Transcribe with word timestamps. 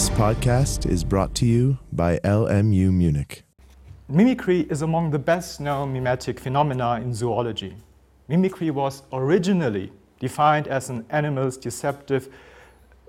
This 0.00 0.08
podcast 0.08 0.86
is 0.86 1.04
brought 1.04 1.34
to 1.34 1.44
you 1.44 1.76
by 1.92 2.16
LMU 2.20 2.90
Munich. 2.90 3.42
Mimicry 4.08 4.60
is 4.70 4.80
among 4.80 5.10
the 5.10 5.18
best 5.18 5.60
known 5.60 5.92
mimetic 5.92 6.40
phenomena 6.40 6.98
in 7.02 7.12
zoology. 7.12 7.76
Mimicry 8.26 8.70
was 8.70 9.02
originally 9.12 9.92
defined 10.18 10.68
as 10.68 10.88
an 10.88 11.04
animal's 11.10 11.58
deceptive, 11.58 12.30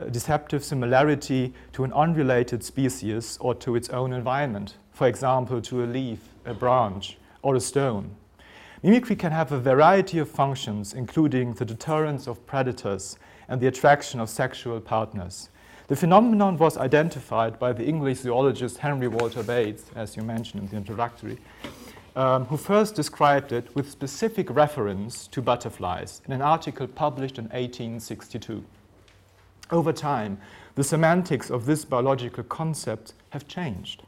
uh, 0.01 0.07
deceptive 0.07 0.65
similarity 0.65 1.53
to 1.71 1.85
an 1.85 1.93
unrelated 1.93 2.61
species 2.61 3.37
or 3.39 3.55
to 3.55 3.77
its 3.77 3.87
own 3.91 4.11
environment, 4.11 4.75
for 4.91 5.07
example, 5.07 5.61
to 5.61 5.85
a 5.85 5.87
leaf, 5.87 6.19
a 6.43 6.53
branch, 6.53 7.17
or 7.41 7.55
a 7.55 7.61
stone. 7.61 8.13
Mimicry 8.83 9.15
can 9.15 9.31
have 9.31 9.53
a 9.53 9.59
variety 9.61 10.17
of 10.17 10.29
functions, 10.29 10.93
including 10.93 11.53
the 11.53 11.63
deterrence 11.63 12.27
of 12.27 12.45
predators 12.45 13.17
and 13.47 13.61
the 13.61 13.67
attraction 13.67 14.19
of 14.19 14.29
sexual 14.29 14.81
partners. 14.81 15.50
The 15.91 15.97
phenomenon 15.97 16.57
was 16.57 16.77
identified 16.77 17.59
by 17.59 17.73
the 17.73 17.85
English 17.85 18.19
zoologist 18.19 18.77
Henry 18.77 19.09
Walter 19.09 19.43
Bates, 19.43 19.91
as 19.93 20.15
you 20.15 20.23
mentioned 20.23 20.63
in 20.63 20.69
the 20.69 20.77
introductory, 20.77 21.37
um, 22.15 22.45
who 22.45 22.55
first 22.55 22.95
described 22.95 23.51
it 23.51 23.75
with 23.75 23.91
specific 23.91 24.49
reference 24.49 25.27
to 25.27 25.41
butterflies 25.41 26.21
in 26.25 26.31
an 26.31 26.41
article 26.41 26.87
published 26.87 27.37
in 27.37 27.49
1862. 27.49 28.63
Over 29.69 29.91
time, 29.91 30.37
the 30.75 30.83
semantics 30.85 31.49
of 31.49 31.65
this 31.65 31.83
biological 31.83 32.45
concept 32.45 33.11
have 33.31 33.45
changed. 33.49 34.03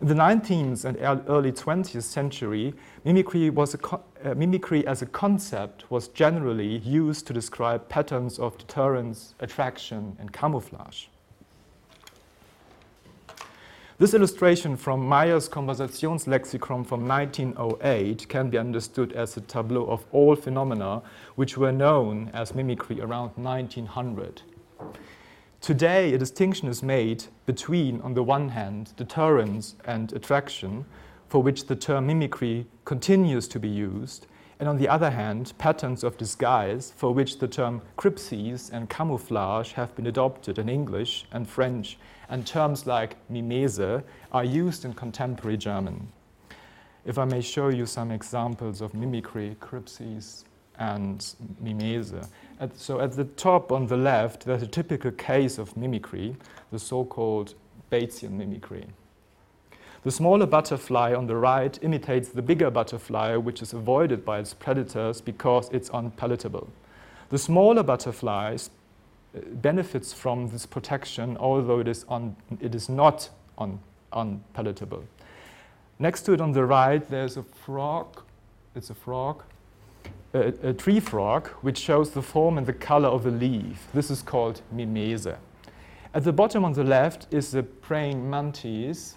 In 0.00 0.06
the 0.06 0.14
19th 0.14 0.84
and 0.84 0.96
early 1.28 1.50
20th 1.50 2.04
century, 2.04 2.72
mimicry, 3.04 3.50
co- 3.50 4.04
uh, 4.24 4.34
mimicry 4.34 4.86
as 4.86 5.02
a 5.02 5.06
concept 5.06 5.90
was 5.90 6.06
generally 6.06 6.76
used 6.78 7.26
to 7.26 7.32
describe 7.32 7.88
patterns 7.88 8.38
of 8.38 8.56
deterrence, 8.58 9.34
attraction, 9.40 10.16
and 10.20 10.32
camouflage. 10.32 11.06
This 13.98 14.12
illustration 14.12 14.76
from 14.76 15.08
Meyer's 15.08 15.48
Konversationslexikon 15.48 16.86
from 16.86 17.08
1908 17.08 18.28
can 18.28 18.50
be 18.50 18.58
understood 18.58 19.14
as 19.14 19.38
a 19.38 19.40
tableau 19.40 19.86
of 19.86 20.04
all 20.12 20.36
phenomena 20.36 21.00
which 21.36 21.56
were 21.56 21.72
known 21.72 22.30
as 22.34 22.54
mimicry 22.54 23.00
around 23.00 23.30
1900. 23.36 24.42
Today, 25.62 26.12
a 26.12 26.18
distinction 26.18 26.68
is 26.68 26.82
made 26.82 27.24
between, 27.46 28.02
on 28.02 28.12
the 28.12 28.22
one 28.22 28.50
hand, 28.50 28.92
deterrence 28.98 29.76
and 29.86 30.12
attraction, 30.12 30.84
for 31.30 31.42
which 31.42 31.66
the 31.66 31.74
term 31.74 32.06
mimicry 32.06 32.66
continues 32.84 33.48
to 33.48 33.58
be 33.58 33.68
used, 33.70 34.26
and 34.58 34.68
on 34.68 34.78
the 34.78 34.88
other 34.88 35.10
hand, 35.10 35.52
patterns 35.58 36.02
of 36.02 36.16
disguise, 36.16 36.92
for 36.96 37.12
which 37.12 37.38
the 37.38 37.48
term 37.48 37.82
crypsis 37.98 38.72
and 38.72 38.88
camouflage 38.88 39.72
have 39.72 39.94
been 39.94 40.06
adopted 40.06 40.58
in 40.58 40.68
English 40.68 41.26
and 41.32 41.48
French 41.48 41.98
and 42.28 42.46
terms 42.46 42.86
like 42.86 43.16
mimese 43.30 44.02
are 44.32 44.44
used 44.44 44.84
in 44.84 44.94
contemporary 44.94 45.56
German. 45.56 46.08
If 47.04 47.18
I 47.18 47.24
may 47.24 47.40
show 47.40 47.68
you 47.68 47.86
some 47.86 48.10
examples 48.10 48.80
of 48.80 48.94
mimicry, 48.94 49.56
crypsis, 49.60 50.44
and 50.78 51.20
mimese. 51.62 52.28
At, 52.58 52.76
so 52.76 53.00
at 53.00 53.12
the 53.12 53.24
top 53.24 53.72
on 53.72 53.86
the 53.86 53.96
left, 53.96 54.44
there's 54.44 54.62
a 54.62 54.66
typical 54.66 55.10
case 55.12 55.58
of 55.58 55.76
mimicry, 55.76 56.36
the 56.72 56.78
so-called 56.78 57.54
Batesian 57.90 58.32
mimicry. 58.32 58.86
The 60.06 60.12
smaller 60.12 60.46
butterfly 60.46 61.14
on 61.14 61.26
the 61.26 61.34
right 61.34 61.76
imitates 61.82 62.28
the 62.28 62.40
bigger 62.40 62.70
butterfly, 62.70 63.34
which 63.34 63.60
is 63.60 63.72
avoided 63.72 64.24
by 64.24 64.38
its 64.38 64.54
predators 64.54 65.20
because 65.20 65.68
it's 65.72 65.90
unpalatable. 65.92 66.68
The 67.30 67.38
smaller 67.38 67.82
butterfly 67.82 68.54
uh, 68.54 69.40
benefits 69.54 70.12
from 70.12 70.48
this 70.50 70.64
protection, 70.64 71.36
although 71.38 71.80
it 71.80 71.88
is, 71.88 72.04
on, 72.08 72.36
it 72.60 72.72
is 72.72 72.88
not 72.88 73.30
un, 73.58 73.80
unpalatable. 74.12 75.02
Next 75.98 76.22
to 76.26 76.34
it 76.34 76.40
on 76.40 76.52
the 76.52 76.64
right, 76.64 77.02
there's 77.10 77.36
a 77.36 77.42
frog. 77.42 78.22
It's 78.76 78.90
a 78.90 78.94
frog, 78.94 79.42
a, 80.34 80.52
a, 80.62 80.72
tree 80.72 81.00
frog, 81.00 81.48
which 81.62 81.78
shows 81.78 82.10
the 82.12 82.22
form 82.22 82.58
and 82.58 82.66
the 82.68 82.72
color 82.72 83.08
of 83.08 83.26
a 83.26 83.30
leaf. 83.32 83.88
This 83.92 84.12
is 84.12 84.22
called 84.22 84.62
mimese. 84.72 85.36
At 86.14 86.22
the 86.22 86.32
bottom 86.32 86.64
on 86.64 86.74
the 86.74 86.84
left 86.84 87.26
is 87.32 87.50
the 87.50 87.64
praying 87.64 88.30
mantis. 88.30 89.16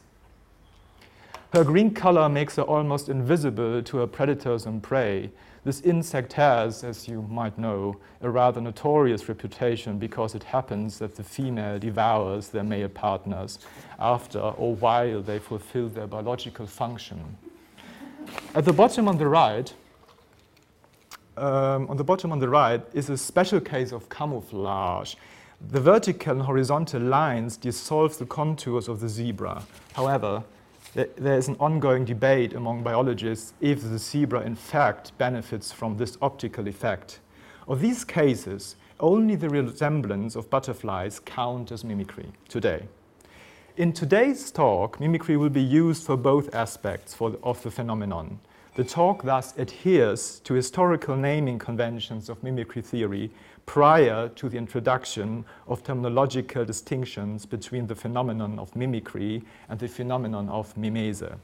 Her 1.52 1.64
green 1.64 1.96
color 1.96 2.30
makes 2.30 2.58
her 2.58 2.62
almost 2.62 3.10
invisible 3.10 3.82
to 3.82 3.98
her 3.98 4.06
predators 4.06 4.68
and 4.68 4.84
prey. 4.84 5.32
This 5.64 5.82
insect 5.82 6.34
has, 6.34 6.84
as 6.84 7.08
you 7.08 7.24
might 7.24 7.58
know, 7.58 7.98
a 8.22 8.30
rather 8.30 8.62
notorious 8.62 9.28
reputation 9.28 9.98
because 9.98 10.36
it 10.36 10.44
happens 10.44 11.00
that 11.00 11.16
the 11.16 11.24
female 11.24 11.80
devours 11.80 12.50
their 12.50 12.64
male 12.64 12.88
partners 12.88 13.58
after 13.98 14.40
or 14.40 14.76
while 14.76 15.24
they 15.24 15.40
fulfill 15.40 15.90
their 15.90 16.06
biological 16.06 16.68
function. 16.68 17.36
At 18.54 18.66
the 18.66 18.74
bottom 18.74 19.08
on 19.08 19.18
the 19.18 19.28
right, 19.28 19.74
um, 21.36 21.90
on 21.90 21.98
the 21.98 22.04
bottom 22.04 22.32
on 22.32 22.38
the 22.38 22.50
right 22.50 22.82
is 22.94 23.10
a 23.10 23.18
special 23.18 23.60
case 23.60 23.92
of 23.92 24.08
camouflage. 24.08 25.16
The 25.72 25.82
vertical 25.82 26.34
and 26.34 26.42
horizontal 26.44 27.02
lines 27.02 27.58
dissolve 27.58 28.20
the 28.20 28.28
contours 28.28 28.88
of 28.88 29.00
the 29.00 29.10
zebra. 29.10 29.64
However, 29.94 30.44
there 30.94 31.38
is 31.38 31.48
an 31.48 31.56
ongoing 31.60 32.06
debate 32.06 32.54
among 32.54 32.84
biologists 32.84 33.54
if 33.62 33.82
the 33.84 34.00
zebra 34.00 34.42
in 34.42 34.56
fact 34.56 35.18
benefits 35.18 35.72
from 35.72 35.98
this 35.98 36.18
optical 36.22 36.68
effect. 36.68 37.20
Of 37.68 37.82
these 37.82 38.04
cases, 38.04 38.76
only 39.00 39.36
the 39.36 39.50
resemblance 39.50 40.36
of 40.36 40.50
butterflies 40.50 41.20
count 41.20 41.72
as 41.72 41.84
mimicry 41.84 42.32
today. 42.48 42.88
In 43.78 43.94
today's 43.94 44.52
talk, 44.52 45.00
mimicry 45.00 45.38
will 45.38 45.50
be 45.50 45.62
used 45.62 46.04
for 46.04 46.18
both 46.18 46.54
aspects 46.54 47.14
for 47.14 47.30
the, 47.30 47.40
of 47.44 47.62
the 47.64 47.72
phenomenon. 47.72 48.40
The 48.76 48.84
talk 48.84 49.24
thus 49.24 49.58
adheres 49.58 50.40
to 50.44 50.54
historical 50.54 51.16
naming 51.16 51.60
conventions 51.60 52.30
of 52.30 52.42
mimicry 52.44 52.82
theory 52.82 53.32
prior 53.70 54.28
to 54.30 54.50
the 54.50 54.58
introduction 54.58 55.46
of 55.68 55.84
terminological 55.84 56.66
distinctions 56.66 57.46
between 57.46 57.86
the 57.86 57.94
phenomenon 57.94 58.58
of 58.58 58.76
mimicry 58.76 59.44
and 59.70 59.80
the 59.80 59.88
phenomenon 59.88 60.50
of 60.50 60.76
mimese, 60.76 61.38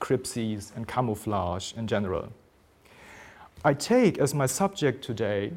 crypsis, 0.00 0.70
and 0.76 0.86
camouflage 0.86 1.72
in 1.72 1.88
general. 1.88 2.32
I 3.64 3.74
take 3.74 4.18
as 4.18 4.32
my 4.32 4.46
subject 4.46 5.02
today 5.02 5.54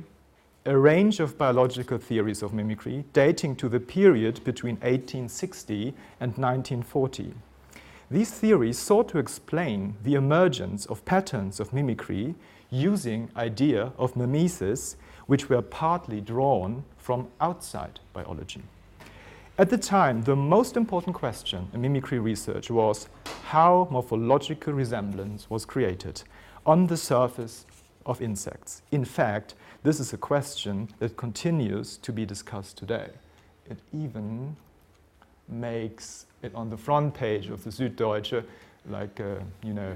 a 0.65 0.75
range 0.75 1.19
of 1.19 1.37
biological 1.37 1.99
theories 1.99 2.41
of 2.41 2.55
mimicry 2.55 3.03
dating 3.13 3.57
to 3.57 3.69
the 3.69 3.79
period 3.79 4.43
between 4.43 4.77
1860 4.77 5.93
and 6.19 6.31
1940. 6.39 7.35
These 8.09 8.31
theories 8.31 8.79
sought 8.79 9.09
to 9.09 9.19
explain 9.19 9.93
the 10.01 10.15
emergence 10.15 10.87
of 10.87 11.05
patterns 11.05 11.59
of 11.59 11.71
mimicry 11.71 12.33
using 12.71 13.29
idea 13.37 13.91
of 13.99 14.15
mimesis 14.15 14.95
which 15.27 15.49
were 15.49 15.61
partly 15.61 16.21
drawn 16.21 16.83
from 16.97 17.27
outside 17.39 17.99
biology. 18.13 18.61
At 19.57 19.69
the 19.69 19.77
time, 19.77 20.21
the 20.23 20.35
most 20.35 20.75
important 20.75 21.15
question 21.15 21.69
in 21.73 21.81
mimicry 21.81 22.19
research 22.19 22.69
was 22.69 23.07
how 23.45 23.87
morphological 23.89 24.73
resemblance 24.73 25.49
was 25.49 25.65
created 25.65 26.23
on 26.65 26.87
the 26.87 26.97
surface 26.97 27.65
of 28.05 28.21
insects. 28.21 28.81
In 28.91 29.05
fact, 29.05 29.55
this 29.83 29.99
is 29.99 30.13
a 30.13 30.17
question 30.17 30.89
that 30.99 31.15
continues 31.15 31.97
to 31.97 32.11
be 32.11 32.25
discussed 32.25 32.77
today. 32.77 33.09
It 33.69 33.77
even 33.93 34.55
makes 35.47 36.25
it 36.41 36.53
on 36.53 36.69
the 36.69 36.77
front 36.77 37.13
page 37.13 37.49
of 37.49 37.63
the 37.63 37.69
Süddeutsche, 37.69 38.43
like, 38.89 39.19
uh, 39.19 39.35
you 39.63 39.73
know, 39.73 39.93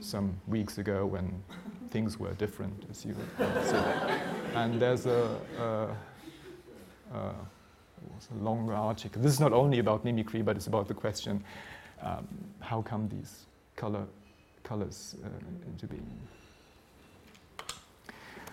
some 0.00 0.40
weeks 0.46 0.78
ago 0.78 1.06
when 1.06 1.42
things 1.90 2.18
were 2.18 2.32
different, 2.34 2.84
as 2.90 3.04
you 3.04 3.14
said. 3.38 4.22
and 4.54 4.80
there's 4.80 5.06
a, 5.06 5.38
a, 5.58 7.16
a, 7.16 7.18
a 7.18 7.34
long 8.40 8.70
article. 8.70 9.22
This 9.22 9.32
is 9.32 9.40
not 9.40 9.52
only 9.52 9.78
about 9.78 10.04
mimicry, 10.04 10.42
but 10.42 10.56
it's 10.56 10.66
about 10.66 10.88
the 10.88 10.94
question 10.94 11.44
um, 12.02 12.26
how 12.60 12.82
come 12.82 13.08
these 13.08 13.46
color, 13.76 14.06
colors 14.62 15.16
uh, 15.24 15.28
into 15.66 15.86
being? 15.86 16.06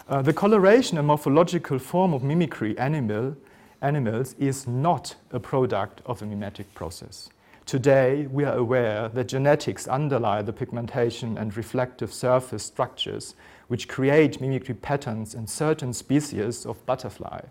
Uh, 0.09 0.21
the 0.21 0.33
coloration 0.33 0.97
and 0.97 1.07
morphological 1.07 1.79
form 1.79 2.13
of 2.13 2.23
mimicry 2.23 2.77
animal, 2.77 3.35
animals 3.81 4.35
is 4.39 4.67
not 4.67 5.15
a 5.31 5.39
product 5.39 6.01
of 6.05 6.19
the 6.19 6.25
mimetic 6.25 6.73
process. 6.73 7.29
Today, 7.67 8.27
we 8.31 8.45
are 8.45 8.55
aware 8.55 9.09
that 9.09 9.27
genetics 9.27 9.89
underlie 9.89 10.41
the 10.41 10.53
pigmentation 10.53 11.37
and 11.37 11.57
reflective 11.57 12.13
surface 12.13 12.63
structures 12.63 13.35
which 13.67 13.89
create 13.89 14.39
mimicry 14.39 14.73
patterns 14.73 15.35
in 15.35 15.47
certain 15.47 15.91
species 15.91 16.65
of 16.65 16.85
butterfly. 16.85 17.41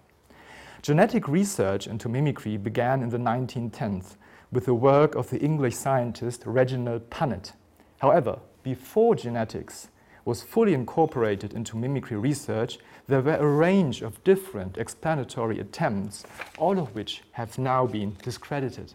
Genetic 0.81 1.29
research 1.29 1.87
into 1.87 2.09
mimicry 2.09 2.57
began 2.57 3.03
in 3.03 3.11
the 3.11 3.19
1910s 3.19 4.17
with 4.51 4.65
the 4.65 4.73
work 4.73 5.15
of 5.17 5.29
the 5.29 5.39
English 5.41 5.75
scientist 5.75 6.45
Reginald 6.47 7.11
Punnett. 7.11 7.53
However, 7.99 8.39
before 8.63 9.17
genetics 9.17 9.89
was 10.25 10.43
fully 10.43 10.73
incorporated 10.73 11.53
into 11.53 11.77
mimicry 11.77 12.17
research, 12.17 12.79
there 13.07 13.21
were 13.21 13.37
a 13.37 13.47
range 13.47 14.01
of 14.01 14.25
different 14.25 14.79
explanatory 14.79 15.61
attempts, 15.61 16.25
all 16.57 16.79
of 16.79 16.95
which 16.95 17.23
have 17.33 17.59
now 17.59 17.87
been 17.87 18.17
discredited. 18.23 18.95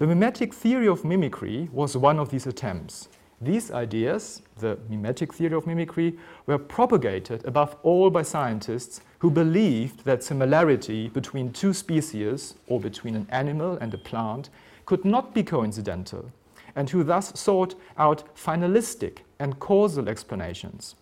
The 0.00 0.06
mimetic 0.06 0.54
theory 0.54 0.88
of 0.88 1.04
mimicry 1.04 1.68
was 1.74 1.94
one 1.94 2.18
of 2.18 2.30
these 2.30 2.46
attempts. 2.46 3.10
These 3.38 3.70
ideas, 3.70 4.40
the 4.56 4.78
mimetic 4.88 5.34
theory 5.34 5.54
of 5.54 5.66
mimicry, 5.66 6.16
were 6.46 6.56
propagated 6.56 7.44
above 7.44 7.76
all 7.82 8.08
by 8.08 8.22
scientists 8.22 9.02
who 9.18 9.30
believed 9.30 10.06
that 10.06 10.24
similarity 10.24 11.10
between 11.10 11.52
two 11.52 11.74
species, 11.74 12.54
or 12.66 12.80
between 12.80 13.14
an 13.14 13.26
animal 13.28 13.76
and 13.76 13.92
a 13.92 13.98
plant, 13.98 14.48
could 14.86 15.04
not 15.04 15.34
be 15.34 15.42
coincidental, 15.42 16.32
and 16.74 16.88
who 16.88 17.04
thus 17.04 17.38
sought 17.38 17.74
out 17.98 18.34
finalistic 18.34 19.18
and 19.38 19.60
causal 19.60 20.08
explanations. 20.08 20.94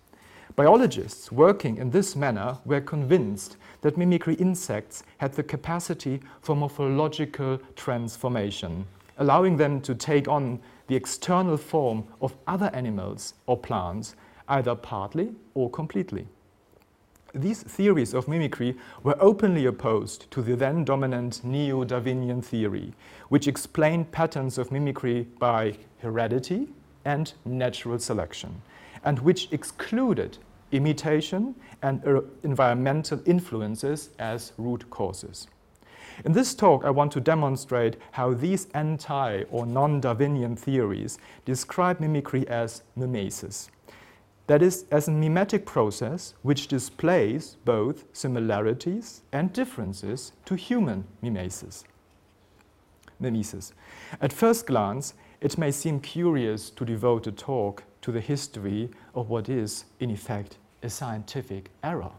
Biologists 0.59 1.31
working 1.31 1.77
in 1.77 1.91
this 1.91 2.17
manner 2.17 2.59
were 2.65 2.81
convinced 2.81 3.59
that 3.83 3.97
mimicry 3.97 4.35
insects 4.35 5.05
had 5.19 5.33
the 5.35 5.45
capacity 5.45 6.21
for 6.41 6.57
morphological 6.57 7.61
transformation, 7.77 8.85
allowing 9.19 9.57
them 9.57 9.81
to 9.83 9.95
take 9.95 10.27
on 10.27 10.59
the 10.89 10.97
external 10.97 11.57
form 11.57 12.03
of 12.21 12.35
other 12.49 12.71
animals 12.75 13.35
or 13.47 13.57
plants, 13.57 14.17
either 14.49 14.75
partly 14.75 15.31
or 15.55 15.71
completely. 15.71 16.27
These 17.33 17.63
theories 17.63 18.13
of 18.13 18.27
mimicry 18.27 18.75
were 19.05 19.17
openly 19.21 19.65
opposed 19.67 20.29
to 20.33 20.43
the 20.43 20.57
then 20.57 20.85
dominant 20.85 21.45
neo 21.45 21.85
Darwinian 21.85 22.43
theory, 22.43 22.95
which 23.29 23.47
explained 23.47 24.11
patterns 24.11 24.59
of 24.59 24.73
mimicry 24.73 25.29
by 25.39 25.77
heredity 25.99 26.67
and 27.05 27.33
natural 27.45 28.01
selection, 28.01 28.61
and 29.05 29.21
which 29.21 29.47
excluded 29.53 30.39
imitation, 30.73 31.55
and 31.83 32.03
er, 32.07 32.25
environmental 32.43 33.21
influences 33.25 34.11
as 34.19 34.53
root 34.59 34.89
causes. 34.91 35.49
In 36.25 36.33
this 36.33 36.55
talk, 36.55 36.85
I 36.85 36.91
want 36.91 37.13
to 37.13 37.21
demonstrate 37.21 37.97
how 38.13 38.35
these 38.35 38.67
anti 38.75 39.43
or 39.51 39.67
non 39.67 40.01
Darwinian 40.01 40.57
theories 40.57 41.19
describe 41.45 42.01
mimicry 42.01 42.47
as 42.49 42.83
mimesis. 42.97 43.71
That 44.49 44.63
is, 44.63 44.87
as 44.91 45.09
a 45.09 45.13
mimetic 45.13 45.67
process 45.67 46.35
which 46.43 46.69
displays 46.69 47.57
both 47.65 48.05
similarities 48.13 49.23
and 49.31 49.53
differences 49.53 50.33
to 50.47 50.55
human 50.57 51.05
mimesis. 51.23 51.85
mimesis. 53.21 53.73
At 54.21 54.33
first 54.33 54.67
glance, 54.67 55.15
it 55.41 55.59
may 55.59 55.71
seem 55.71 56.01
curious 56.01 56.71
to 56.71 56.85
devote 56.85 57.27
a 57.27 57.33
talk 57.33 57.85
to 58.03 58.13
the 58.13 58.21
history 58.21 58.91
of 59.15 59.29
what 59.29 59.49
is, 59.49 59.85
in 60.01 60.11
effect, 60.11 60.57
a 60.83 60.91
scientific 60.91 61.71
error. 61.83 62.11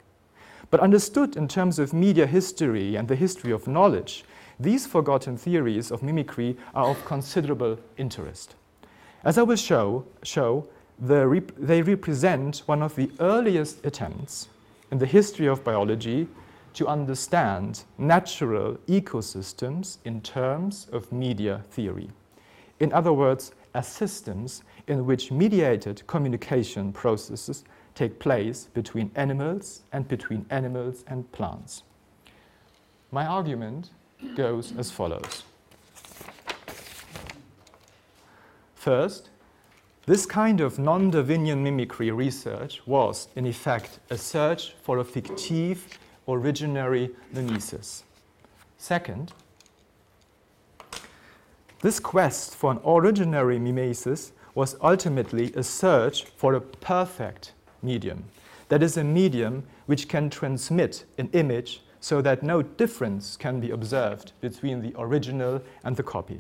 But 0.70 0.82
understood 0.82 1.36
in 1.36 1.48
terms 1.48 1.80
of 1.80 1.94
media 1.94 2.28
history 2.28 2.96
and 2.96 3.08
the 3.08 3.16
history 3.16 3.52
of 3.52 3.68
knowledge, 3.68 4.24
these 4.60 4.86
forgotten 4.86 5.38
theories 5.38 5.90
of 5.92 6.04
mimicry 6.04 6.58
are 6.76 6.90
of 6.90 7.06
considerable 7.06 7.80
interest. 7.98 8.56
As 9.24 9.38
I 9.38 9.44
will 9.44 9.56
show, 9.56 10.06
show 10.24 10.68
the 11.00 11.28
rep 11.28 11.52
they 11.58 11.82
represent 11.82 12.64
one 12.66 12.82
of 12.82 12.96
the 12.96 13.10
earliest 13.20 13.86
attempts 13.86 14.50
in 14.92 14.98
the 14.98 15.06
history 15.06 15.48
of 15.48 15.64
biology 15.64 16.28
to 16.74 16.88
understand 16.88 17.84
natural 17.98 18.78
ecosystems 18.88 19.98
in 20.04 20.22
terms 20.22 20.88
of 20.92 21.12
media 21.12 21.64
theory. 21.72 22.10
In 22.80 22.92
other 22.94 23.14
words, 23.14 23.54
as 23.74 23.88
systems 23.88 24.64
in 24.88 25.06
which 25.06 25.32
mediated 25.32 26.06
communication 26.08 26.92
processes 26.92 27.64
take 27.96 28.20
place 28.20 28.68
between 28.74 29.12
animals 29.16 29.82
and 29.92 30.08
between 30.08 30.46
animals 30.50 31.04
and 31.08 31.32
plants. 31.32 31.84
My 33.12 33.26
argument 33.26 33.90
goes 34.36 34.74
as 34.78 34.92
follows. 34.92 35.44
First, 38.76 39.30
this 40.06 40.26
kind 40.26 40.62
of 40.62 40.80
non 40.80 41.12
Darwinian 41.12 41.62
mimicry 41.62 42.10
research 42.12 42.82
was, 42.88 43.28
in 43.36 43.46
effect, 43.46 44.00
a 44.10 44.18
search 44.18 44.74
for 44.82 45.00
a 45.00 45.04
fictive 45.04 45.86
originary 46.28 47.12
mimesis. 47.34 48.04
Second, 48.78 49.34
this 51.82 52.00
quest 52.00 52.56
for 52.56 52.72
an 52.72 52.80
originary 52.80 53.60
mimesis 53.60 54.34
was 54.54 54.76
ultimately 54.82 55.54
a 55.54 55.64
search 55.64 56.26
for 56.26 56.54
a 56.54 56.62
perfect 56.62 57.54
medium. 57.82 58.26
That 58.68 58.84
is 58.84 58.98
a 58.98 59.04
medium 59.04 59.64
which 59.86 60.10
can 60.10 60.30
transmit 60.30 61.06
an 61.18 61.30
image 61.32 61.82
so 62.02 62.22
that 62.22 62.44
no 62.44 62.62
difference 62.62 63.38
can 63.38 63.60
be 63.62 63.72
observed 63.72 64.34
between 64.42 64.82
the 64.82 64.94
original 64.98 65.62
and 65.84 65.96
the 65.96 66.04
copy. 66.04 66.40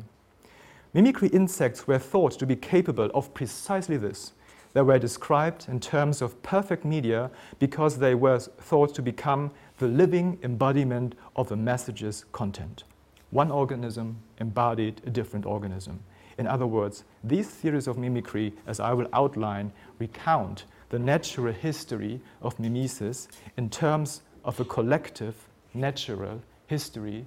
Mimicry 0.93 1.29
insects 1.29 1.87
were 1.87 1.99
thought 1.99 2.33
to 2.39 2.45
be 2.45 2.55
capable 2.55 3.09
of 3.13 3.33
precisely 3.33 3.95
this. 3.95 4.33
They 4.73 4.81
were 4.81 4.99
described 4.99 5.67
in 5.69 5.79
terms 5.79 6.21
of 6.21 6.41
perfect 6.43 6.83
media 6.83 7.31
because 7.59 7.97
they 7.97 8.13
were 8.13 8.39
thought 8.39 8.93
to 8.95 9.01
become 9.01 9.51
the 9.77 9.87
living 9.87 10.37
embodiment 10.43 11.15
of 11.35 11.51
a 11.51 11.55
message's 11.55 12.25
content. 12.31 12.83
One 13.31 13.51
organism 13.51 14.17
embodied 14.39 15.01
a 15.05 15.09
different 15.09 15.45
organism. 15.45 15.99
In 16.37 16.47
other 16.47 16.65
words, 16.65 17.03
these 17.23 17.49
theories 17.49 17.87
of 17.87 17.97
mimicry, 17.97 18.53
as 18.65 18.79
I 18.79 18.93
will 18.93 19.07
outline, 19.13 19.71
recount 19.99 20.65
the 20.89 20.99
natural 20.99 21.53
history 21.53 22.21
of 22.41 22.59
mimesis 22.59 23.27
in 23.57 23.69
terms 23.69 24.21
of 24.45 24.59
a 24.59 24.65
collective 24.65 25.35
natural 25.73 26.41
history 26.67 27.25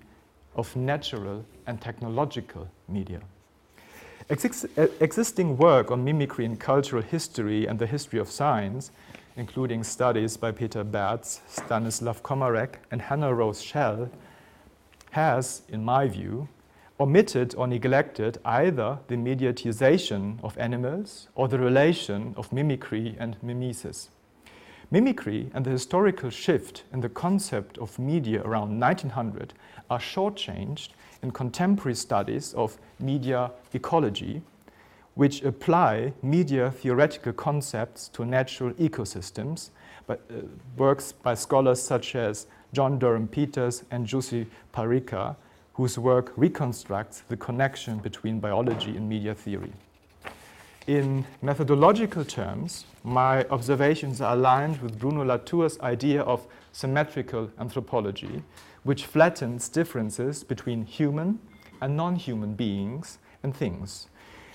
of 0.56 0.74
natural 0.74 1.44
and 1.66 1.80
technological 1.80 2.68
media. 2.88 3.20
Exis 4.28 4.66
existing 5.00 5.56
work 5.56 5.90
on 5.90 6.04
mimicry 6.04 6.44
in 6.44 6.56
cultural 6.56 7.02
history 7.02 7.66
and 7.66 7.78
the 7.78 7.86
history 7.86 8.18
of 8.18 8.30
science, 8.30 8.90
including 9.36 9.84
studies 9.84 10.36
by 10.36 10.52
Peter 10.52 10.84
Berz, 10.84 11.40
Stanislav 11.48 12.22
Komarek, 12.22 12.76
and 12.90 13.02
Hanna 13.02 13.34
Rose 13.34 13.62
Shell, 13.62 14.10
has, 15.12 15.62
in 15.68 15.84
my 15.84 16.08
view, 16.08 16.48
omitted 16.98 17.54
or 17.56 17.66
neglected 17.66 18.38
either 18.44 18.98
the 19.08 19.16
mediatization 19.16 20.42
of 20.42 20.56
animals 20.56 21.28
or 21.34 21.48
the 21.48 21.58
relation 21.58 22.34
of 22.36 22.52
mimicry 22.52 23.14
and 23.18 23.36
mimesis. 23.42 24.08
Mimicry 24.90 25.50
and 25.54 25.64
the 25.64 25.70
historical 25.70 26.30
shift 26.30 26.84
in 26.92 27.00
the 27.00 27.08
concept 27.08 27.78
of 27.78 27.98
media 27.98 28.42
around 28.42 28.78
1900 28.78 29.52
are 29.90 29.98
shortchanged 29.98 30.90
in 31.22 31.30
contemporary 31.30 31.94
studies 31.94 32.54
of 32.54 32.78
media 32.98 33.50
ecology, 33.74 34.42
which 35.14 35.42
apply 35.42 36.12
media 36.22 36.70
theoretical 36.70 37.32
concepts 37.32 38.08
to 38.08 38.24
natural 38.24 38.72
ecosystems, 38.74 39.70
but, 40.06 40.20
uh, 40.30 40.40
works 40.76 41.12
by 41.12 41.34
scholars 41.34 41.82
such 41.82 42.14
as 42.14 42.46
John 42.72 42.98
Durham 42.98 43.28
Peters 43.28 43.84
and 43.90 44.06
Jussi 44.06 44.46
Parikka, 44.72 45.36
whose 45.74 45.98
work 45.98 46.32
reconstructs 46.36 47.22
the 47.28 47.36
connection 47.36 47.98
between 47.98 48.40
biology 48.40 48.96
and 48.96 49.08
media 49.08 49.34
theory. 49.34 49.72
In 50.86 51.24
methodological 51.42 52.24
terms, 52.24 52.86
my 53.04 53.44
observations 53.50 54.20
are 54.20 54.34
aligned 54.34 54.80
with 54.82 54.98
Bruno 54.98 55.24
Latour's 55.24 55.78
idea 55.80 56.22
of 56.22 56.46
symmetrical 56.72 57.50
anthropology, 57.58 58.42
which 58.82 59.06
flattens 59.06 59.68
differences 59.68 60.42
between 60.42 60.84
human 60.84 61.38
and 61.80 61.96
non 61.96 62.16
human 62.16 62.54
beings 62.54 63.18
and 63.42 63.54
things. 63.54 64.08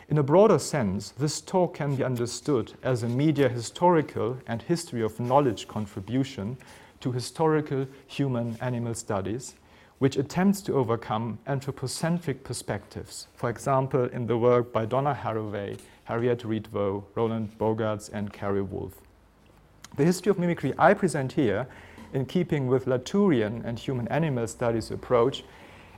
In 0.09 0.17
a 0.17 0.23
broader 0.23 0.59
sense, 0.59 1.11
this 1.11 1.39
talk 1.41 1.75
can 1.75 1.95
be 1.95 2.03
understood 2.03 2.73
as 2.81 3.03
a 3.03 3.09
media 3.09 3.49
historical 3.49 4.37
and 4.47 4.61
history 4.61 5.01
of 5.01 5.19
knowledge 5.19 5.67
contribution 5.67 6.57
to 7.01 7.11
historical 7.11 7.87
human 8.07 8.57
animal 8.61 8.93
studies 8.93 9.55
which 9.99 10.15
attempts 10.15 10.61
to 10.61 10.73
overcome 10.73 11.39
anthropocentric 11.47 12.43
perspectives, 12.43 13.27
for 13.33 13.49
example, 13.49 14.05
in 14.05 14.27
the 14.27 14.37
work 14.37 14.71
by 14.71 14.85
Donna 14.85 15.17
Haraway, 15.19 15.79
Harriet 16.03 16.43
Ritvo, 16.43 17.03
Roland 17.15 17.57
Borgards, 17.57 18.09
and 18.09 18.31
Cary 18.31 18.61
Wolfe. 18.61 19.01
The 19.95 20.05
history 20.05 20.29
of 20.29 20.37
mimicry 20.37 20.73
I 20.77 20.93
present 20.93 21.33
here, 21.33 21.67
in 22.13 22.25
keeping 22.25 22.67
with 22.67 22.85
Latourian 22.85 23.65
and 23.65 23.79
human 23.79 24.07
animal 24.09 24.47
studies 24.47 24.91
approach, 24.91 25.43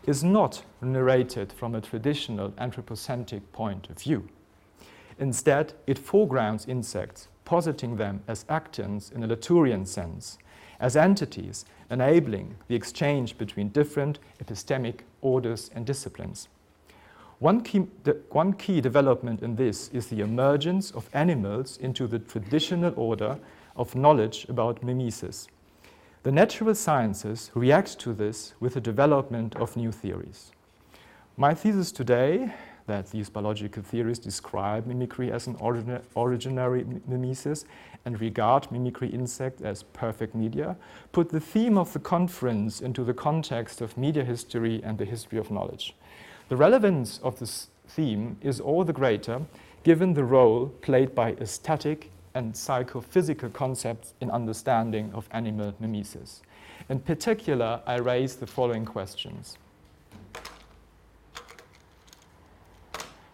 is 0.06 0.24
not 0.24 0.64
narrated 0.82 1.52
from 1.52 1.76
a 1.76 1.82
traditional 1.82 2.54
anthropocentric 2.58 3.52
point 3.52 3.90
of 3.90 4.00
view. 4.00 4.28
Instead, 5.20 5.74
it 5.86 6.00
foregrounds 6.00 6.66
insects, 6.66 7.28
positing 7.44 7.98
them 7.98 8.24
as 8.30 8.46
actants 8.46 9.12
in 9.12 9.24
a 9.24 9.28
Latourian 9.28 9.86
sense, 9.86 10.38
as 10.80 10.96
entities 10.96 11.66
enabling 11.92 12.56
the 12.68 12.76
exchange 12.76 13.38
between 13.38 13.70
different 13.70 14.20
epistemic 14.44 15.02
orders 15.22 15.70
and 15.76 15.86
disciplines. 15.86 16.48
One 17.40 17.62
key, 17.62 17.88
one 18.32 18.54
key 18.54 18.82
development 18.82 19.42
in 19.42 19.56
this 19.56 19.90
is 19.90 20.08
the 20.08 20.22
emergence 20.22 20.92
of 20.92 21.10
animals 21.14 21.78
into 21.78 22.06
the 22.06 22.20
traditional 22.20 22.94
order 22.98 23.40
of 23.76 23.96
knowledge 23.96 24.46
about 24.50 24.84
mimesis. 24.84 25.48
The 26.24 26.34
natural 26.34 26.76
sciences 26.76 27.50
react 27.56 27.98
to 28.00 28.14
this 28.14 28.54
with 28.60 28.74
the 28.74 28.82
development 28.82 29.56
of 29.56 29.78
new 29.78 29.92
theories. 29.92 30.52
My 31.38 31.54
thesis 31.54 31.94
today 31.94 32.54
that 32.88 33.10
these 33.12 33.30
biological 33.30 33.84
theories 33.84 34.20
describe 34.20 34.86
mimicry 34.86 35.32
as 35.32 35.48
an 35.48 35.56
origina 35.56 36.02
originary 36.16 36.84
mimesis 37.08 37.64
and 38.06 38.20
regard 38.20 38.72
mimicry 38.72 39.10
insects 39.10 39.62
as 39.62 39.84
perfect 39.84 40.34
media, 40.34 40.76
put 41.12 41.30
the 41.30 41.40
theme 41.40 41.78
of 41.78 41.94
the 41.94 42.00
conference 42.00 42.82
into 42.82 43.04
the 43.04 43.14
context 43.14 43.82
of 43.82 43.98
media 43.98 44.24
history 44.24 44.82
and 44.84 44.98
the 44.98 45.06
history 45.06 45.38
of 45.38 45.52
knowledge. 45.52 45.96
The 46.50 46.58
relevance 46.58 47.20
of 47.24 47.40
this 47.40 47.68
theme 47.88 48.38
is 48.42 48.60
all 48.60 48.84
the 48.84 48.94
greater 48.94 49.42
given 49.84 50.14
the 50.14 50.24
role 50.24 50.68
played 50.82 51.16
by 51.16 51.34
aesthetic 51.34 52.12
and 52.34 52.56
psychophysical 52.56 53.50
concepts 53.50 54.14
in 54.22 54.30
understanding 54.30 55.12
of 55.14 55.28
animal 55.32 55.74
mimesis. 55.80 56.42
In 56.90 57.00
particular, 57.00 57.82
I 57.86 57.98
raise 57.98 58.36
the 58.36 58.48
following 58.48 58.86
questions. 58.86 59.58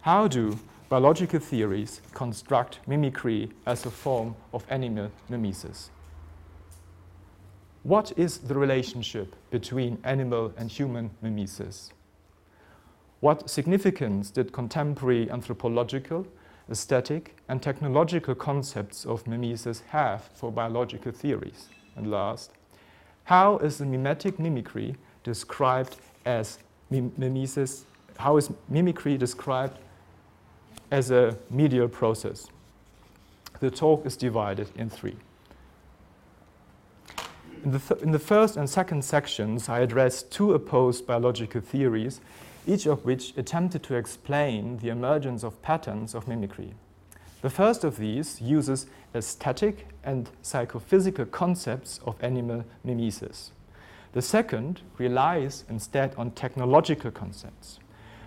How 0.02 0.28
do 0.28 0.60
biological 0.96 1.42
theories 1.42 2.00
construct 2.14 2.80
mimicry 2.88 3.50
as 3.66 3.86
a 3.86 3.92
form 3.92 4.34
of 4.54 4.64
animal 4.70 5.12
mimesis? 5.28 5.90
What 7.84 8.14
is 8.16 8.38
the 8.38 8.54
relationship 8.54 9.36
between 9.52 9.98
animal 10.06 10.54
and 10.56 10.72
human 10.72 11.12
mimesis? 11.22 11.92
What 13.20 13.50
significance 13.50 14.30
did 14.30 14.54
contemporary 14.54 15.30
anthropological, 15.30 16.28
aesthetic, 16.72 17.36
and 17.50 17.62
technological 17.62 18.34
concepts 18.34 19.06
of 19.06 19.28
mimesis 19.28 19.82
have 19.90 20.30
for 20.34 20.50
biological 20.50 21.12
theories? 21.12 21.68
And 21.98 22.10
last, 22.10 22.52
how 23.26 23.58
is 23.58 23.80
the 23.80 23.86
mimetic 23.86 24.40
mimicry 24.40 24.96
described 25.26 25.98
as 26.26 26.60
mimesis? 26.90 27.84
How 28.16 28.38
is 28.38 28.50
mimicry 28.70 29.18
described 29.18 29.78
as 30.92 31.12
a 31.12 31.38
medial 31.50 31.88
process. 31.88 32.48
The 33.60 33.72
talk 33.72 34.06
is 34.06 34.18
divided 34.18 34.70
in 34.76 34.90
three. 34.90 35.16
In 37.64 37.72
the, 37.72 37.80
th 37.80 38.02
in 38.04 38.12
the 38.12 38.20
first 38.20 38.58
and 38.58 38.70
second 38.70 39.04
sections, 39.04 39.70
I 39.70 39.80
addressed 39.80 40.32
two 40.32 40.54
opposed 40.54 41.08
biological 41.08 41.62
theories, 41.62 42.22
each 42.68 42.86
of 42.86 43.06
which 43.06 43.34
attempted 43.38 43.82
to 43.84 43.96
explain 43.96 44.78
the 44.78 44.90
emergence 44.90 45.44
of 45.44 45.62
patterns 45.62 46.14
of 46.14 46.28
mimicry. 46.28 46.74
The 47.42 47.50
first 47.50 47.84
of 47.84 47.98
these 47.98 48.42
uses 48.42 48.88
aesthetic 49.14 49.88
and 50.04 50.30
psychophysical 50.42 51.26
concepts 51.26 52.00
of 52.06 52.16
animal 52.24 52.66
mimesis. 52.84 53.52
The 54.14 54.22
second 54.22 54.82
relies 54.98 55.64
instead 55.70 56.16
on 56.18 56.32
technological 56.32 57.12
concepts. 57.12 57.80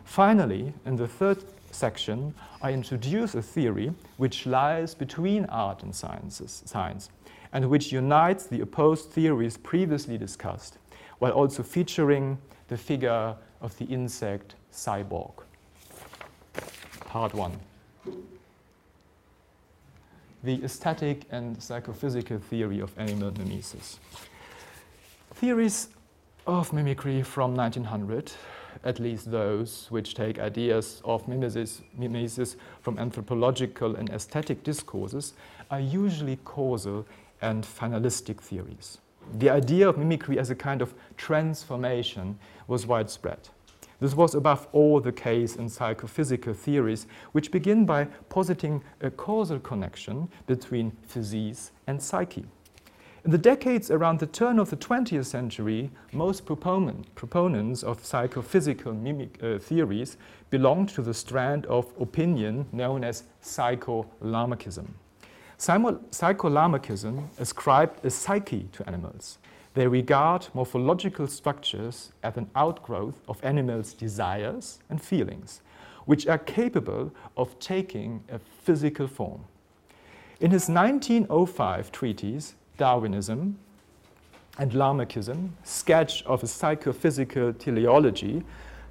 Finally, 0.05 0.73
in 0.85 0.97
the 0.97 1.09
third 1.09 1.45
section, 1.79 2.35
I 2.61 2.73
introduce 2.73 3.35
a 3.35 3.43
theory 3.43 3.95
which 4.17 4.47
lies 4.47 4.95
between 4.95 5.45
art 5.47 5.83
and 5.83 5.95
sciences, 5.95 6.63
science 6.67 7.09
and 7.53 7.69
which 7.71 7.93
unites 7.93 8.47
the 8.47 8.61
opposed 8.61 9.11
theories 9.11 9.57
previously 9.57 10.19
discussed, 10.19 10.79
while 11.19 11.33
also 11.33 11.63
featuring 11.63 12.39
the 12.69 12.77
figure 12.77 13.35
of 13.61 13.77
the 13.79 13.85
insect 13.87 14.55
cyborg. 14.73 15.33
Part 17.01 17.35
1. 17.35 17.59
The 20.45 20.63
aesthetic 20.63 21.23
and 21.31 21.61
psychophysical 21.61 22.39
theory 22.39 22.81
of 22.81 22.97
animal 22.99 23.33
mimesis. 23.33 23.99
Theories 25.35 25.89
of 26.47 26.73
mimicry 26.73 27.23
from 27.23 27.55
1900 27.55 28.33
at 28.85 28.99
least 28.99 29.31
those 29.31 29.87
which 29.91 30.15
take 30.15 30.39
ideas 30.39 31.03
of 31.05 31.27
mimesis, 31.27 31.83
mimesis 31.97 32.57
from 32.81 32.99
anthropological 32.99 33.97
and 33.97 34.11
aesthetic 34.11 34.63
discourses, 34.63 35.35
are 35.71 35.81
usually 35.81 36.37
causal 36.45 37.07
and 37.43 37.65
finalistic 37.65 38.41
theories. 38.41 38.99
The 39.39 39.51
idea 39.51 39.89
of 39.89 39.99
mimicry 39.99 40.39
as 40.39 40.51
a 40.51 40.55
kind 40.55 40.81
of 40.81 40.95
transformation 41.17 42.39
was 42.67 42.87
widespread. 42.87 43.49
This 44.01 44.15
was 44.15 44.35
above 44.35 44.69
all 44.73 45.01
the 45.01 45.13
case 45.13 45.57
in 45.57 45.69
psychophysical 45.69 46.55
theories, 46.55 47.07
which 47.33 47.51
begin 47.51 47.85
by 47.85 48.05
positing 48.29 48.83
a 49.01 49.11
causal 49.11 49.59
connection 49.59 50.29
between 50.47 50.93
physis 51.09 51.71
and 51.89 52.01
psyche. 52.01 52.47
In 53.25 53.33
the 53.33 53.39
decades 53.39 53.91
around 53.91 54.21
the 54.21 54.27
turn 54.27 54.61
of 54.61 54.71
the 54.71 54.77
20th 54.77 55.27
century, 55.27 55.91
most 56.13 56.47
proponent, 56.47 57.13
proponents 57.17 57.83
of 57.83 58.05
psychophysical 58.05 58.95
mimic, 58.95 59.43
uh, 59.43 59.59
theories 59.59 60.17
belonged 60.51 60.89
to 60.91 61.03
the 61.03 61.13
strand 61.13 61.67
of 61.67 61.93
opinion 61.99 62.67
known 62.71 63.03
as 63.03 63.25
psycho-Lamarckism. 63.41 64.87
Psycho-Lamarckism 65.59 67.29
ascribed 67.41 68.05
a 68.05 68.11
psyche 68.11 68.69
to 68.71 68.87
animals. 68.87 69.39
They 69.75 69.89
regard 69.89 70.47
morphological 70.55 71.27
structures 71.27 72.13
as 72.23 72.37
an 72.37 72.49
outgrowth 72.55 73.21
of 73.29 73.45
animals' 73.45 73.95
desires 73.95 74.79
and 74.89 75.03
feelings, 75.03 75.61
which 76.05 76.29
are 76.29 76.39
capable 76.39 77.13
of 77.37 77.59
taking 77.59 78.23
a 78.31 78.39
physical 78.39 79.09
form. 79.09 79.45
In 80.41 80.53
his 80.53 80.69
1905 80.69 81.91
treatise, 81.91 82.55
Darwinism 82.79 83.59
and 84.59 84.73
Lamarckism, 84.73 85.51
sketch 85.65 86.23
of 86.25 86.43
a 86.43 86.47
psychophysical 86.47 87.53
teleology, 87.53 88.43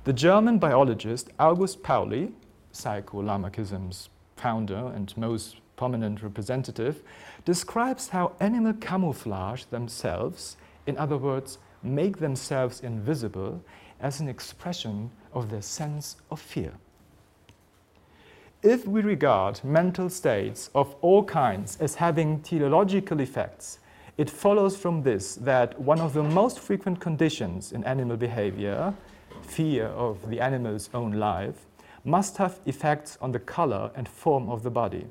the 0.03 0.13
German 0.13 0.59
biologist 0.59 1.29
August 1.39 1.81
Pauly, 1.81 2.31
psycho-Lamarckism's 2.71 4.09
founder 4.35 4.91
and 4.95 5.17
most 5.17 5.57
prominent 5.75 6.21
representative, 6.21 7.01
describes 7.43 8.09
how 8.09 8.33
animal 8.39 8.73
camouflage 8.73 9.63
themselves, 9.65 10.57
in 10.85 10.97
other 10.97 11.17
words, 11.17 11.57
make 11.83 12.17
themselves 12.19 12.81
invisible 12.81 13.63
as 13.99 14.19
an 14.19 14.27
expression 14.27 15.09
of 15.33 15.49
their 15.49 15.61
sense 15.61 16.17
of 16.29 16.39
fear. 16.39 16.73
If 18.63 18.87
we 18.87 19.01
regard 19.01 19.63
mental 19.63 20.09
states 20.09 20.71
of 20.73 20.95
all 21.01 21.23
kinds 21.23 21.77
as 21.79 21.93
having 21.93 22.41
teleological 22.41 23.19
effects, 23.19 23.77
it 24.17 24.31
follows 24.31 24.75
from 24.75 25.03
this 25.03 25.35
that 25.35 25.79
one 25.79 25.99
of 25.99 26.13
the 26.13 26.23
most 26.23 26.59
frequent 26.59 26.99
conditions 26.99 27.71
in 27.71 27.83
animal 27.83 28.17
behavior, 28.17 28.95
fear 29.43 29.85
of 29.89 30.27
the 30.31 30.41
animal's 30.41 30.89
own 30.95 31.11
life, 31.11 31.67
must 32.03 32.37
have 32.37 32.59
effects 32.65 33.15
on 33.21 33.31
the 33.31 33.39
color 33.39 33.91
and 33.93 34.09
form 34.09 34.49
of 34.49 34.63
the 34.63 34.71
body. 34.71 35.05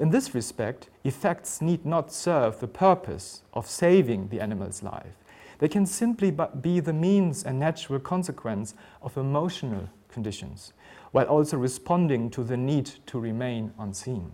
In 0.00 0.10
this 0.10 0.34
respect, 0.34 0.88
effects 1.04 1.60
need 1.60 1.86
not 1.86 2.12
serve 2.12 2.58
the 2.58 2.66
purpose 2.66 3.42
of 3.54 3.70
saving 3.70 4.26
the 4.26 4.40
animal's 4.40 4.82
life. 4.82 5.14
They 5.60 5.68
can 5.68 5.86
simply 5.86 6.36
be 6.60 6.80
the 6.80 6.92
means 6.92 7.44
and 7.44 7.60
natural 7.60 8.00
consequence 8.00 8.74
of 9.02 9.16
emotional 9.16 9.88
conditions 10.08 10.72
while 11.16 11.24
also 11.28 11.56
responding 11.56 12.28
to 12.28 12.44
the 12.44 12.58
need 12.58 12.90
to 13.06 13.18
remain 13.18 13.72
unseen. 13.78 14.30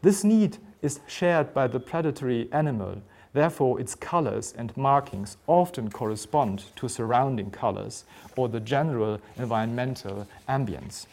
This 0.00 0.22
need 0.22 0.58
is 0.80 1.00
shared 1.08 1.52
by 1.52 1.66
the 1.66 1.80
predatory 1.80 2.48
animal, 2.52 3.02
therefore, 3.32 3.80
its 3.80 3.96
colors 3.96 4.54
and 4.56 4.76
markings 4.76 5.36
often 5.48 5.90
correspond 5.90 6.66
to 6.76 6.88
surrounding 6.88 7.50
colors 7.50 8.04
or 8.36 8.48
the 8.48 8.60
general 8.60 9.20
environmental 9.38 10.28
ambience. 10.48 11.06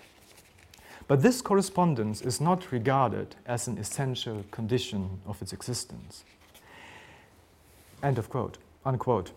But 1.08 1.24
this 1.24 1.42
correspondence 1.42 2.22
is 2.22 2.40
not 2.40 2.72
regarded 2.72 3.36
as 3.48 3.68
an 3.68 3.80
essential 3.80 4.46
condition 4.52 5.20
of 5.26 5.42
its 5.42 5.52
existence. 5.52 6.26
End 8.04 8.20
of 8.20 8.30
quote, 8.30 8.60
unquote 8.86 9.32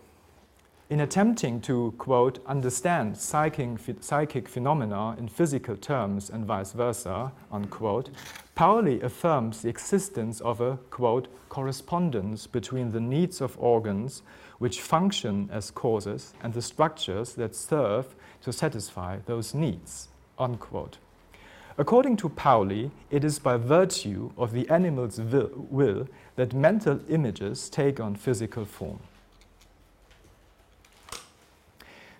in 0.89 0.99
attempting 0.99 1.59
to, 1.61 1.93
quote, 1.97 2.37
understand 2.45 3.17
psychic, 3.17 3.79
psychic 4.01 4.47
phenomena 4.47 5.15
in 5.17 5.27
physical 5.27 5.75
terms 5.75 6.29
and 6.29 6.45
vice 6.45 6.73
versa, 6.73 7.31
unquote, 7.51 8.09
Pauly 8.55 9.01
affirms 9.01 9.61
the 9.61 9.69
existence 9.69 10.41
of 10.41 10.61
a, 10.61 10.77
quote, 10.91 11.27
correspondence 11.49 12.45
between 12.45 12.91
the 12.91 12.99
needs 12.99 13.41
of 13.41 13.57
organs 13.59 14.21
which 14.59 14.79
function 14.79 15.49
as 15.51 15.71
causes 15.71 16.33
and 16.43 16.53
the 16.53 16.61
structures 16.61 17.33
that 17.33 17.55
serve 17.55 18.15
to 18.41 18.53
satisfy 18.53 19.17
those 19.25 19.55
needs, 19.55 20.09
unquote. 20.37 20.99
According 21.77 22.17
to 22.17 22.29
Pauly, 22.29 22.91
it 23.09 23.23
is 23.23 23.39
by 23.39 23.57
virtue 23.57 24.31
of 24.37 24.53
the 24.53 24.69
animal's 24.69 25.19
will, 25.19 25.49
will 25.69 26.07
that 26.35 26.53
mental 26.53 26.99
images 27.09 27.69
take 27.69 27.99
on 27.99 28.15
physical 28.15 28.65
form. 28.65 28.99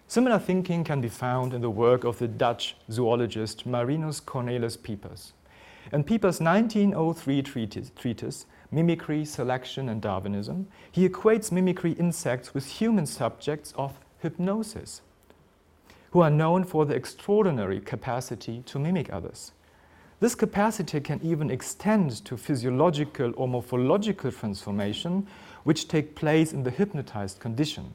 Similar 0.07 0.37
thinking 0.37 0.83
can 0.83 1.01
be 1.01 1.09
found 1.09 1.51
in 1.53 1.61
the 1.61 1.69
work 1.69 2.03
of 2.03 2.19
the 2.19 2.27
Dutch 2.27 2.75
zoologist 2.91 3.65
Marinus 3.65 4.21
Cornelis 4.21 4.77
Piepers. 4.77 5.33
In 5.91 6.03
Piepers' 6.03 6.39
1903 6.39 7.41
treatise, 7.41 7.91
treatise, 7.95 8.45
Mimicry, 8.71 9.25
Selection, 9.25 9.89
and 9.89 10.01
Darwinism, 10.01 10.67
he 10.91 11.09
equates 11.09 11.51
mimicry 11.51 11.93
insects 11.93 12.53
with 12.53 12.65
human 12.67 13.07
subjects 13.07 13.73
of 13.77 13.99
hypnosis, 14.19 15.01
who 16.11 16.21
are 16.21 16.29
known 16.29 16.63
for 16.63 16.85
the 16.85 16.95
extraordinary 16.95 17.79
capacity 17.79 18.61
to 18.67 18.77
mimic 18.79 19.11
others. 19.11 19.53
This 20.19 20.35
capacity 20.35 21.01
can 21.01 21.19
even 21.23 21.49
extend 21.49 22.23
to 22.25 22.37
physiological 22.37 23.33
or 23.35 23.47
morphological 23.47 24.31
transformation, 24.31 25.27
which 25.63 25.87
take 25.87 26.15
place 26.15 26.53
in 26.53 26.63
the 26.63 26.71
hypnotized 26.71 27.39
condition. 27.39 27.93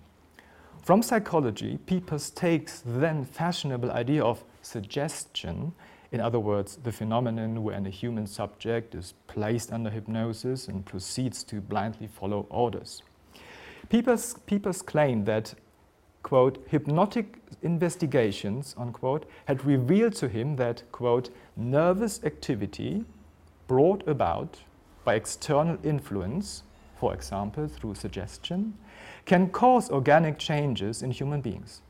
From 0.82 1.02
psychology, 1.02 1.78
Piepers 1.87 2.30
takes 2.34 2.80
the 2.80 2.99
then 2.99 3.25
fashionable 3.25 3.90
idea 3.90 4.25
of 4.25 4.42
suggestion, 4.62 5.72
in 6.10 6.20
other 6.20 6.40
words, 6.40 6.76
the 6.76 6.90
phenomenon 6.90 7.62
when 7.62 7.87
a 7.87 7.90
human 7.90 8.26
subject 8.26 8.94
is 8.94 9.14
placed 9.26 9.72
under 9.72 9.90
hypnosis 9.90 10.68
and 10.68 10.84
proceeds 10.84 11.44
to 11.44 11.60
blindly 11.60 12.06
follow 12.06 12.46
orders. 12.49 13.02
Piepers, 13.90 14.34
Piepers 14.46 14.82
claimed 14.82 15.26
that, 15.26 15.54
quote, 16.22 16.64
hypnotic 16.68 17.37
investigations, 17.62 18.75
unquote, 18.78 19.26
had 19.44 19.64
revealed 19.64 20.14
to 20.14 20.28
him 20.28 20.56
that, 20.56 20.82
quote, 20.92 21.28
nervous 21.56 22.25
activity 22.25 23.04
brought 23.68 24.06
about 24.08 24.58
by 25.04 25.14
external 25.14 25.78
influence, 25.84 26.62
for 26.96 27.12
example, 27.12 27.68
through 27.68 27.94
suggestion, 27.94 28.75
can 29.30 29.49
cause 29.49 29.88
organic 29.90 30.40
changes 30.40 31.04
in 31.04 31.12
human 31.12 31.40
beings. 31.40 31.82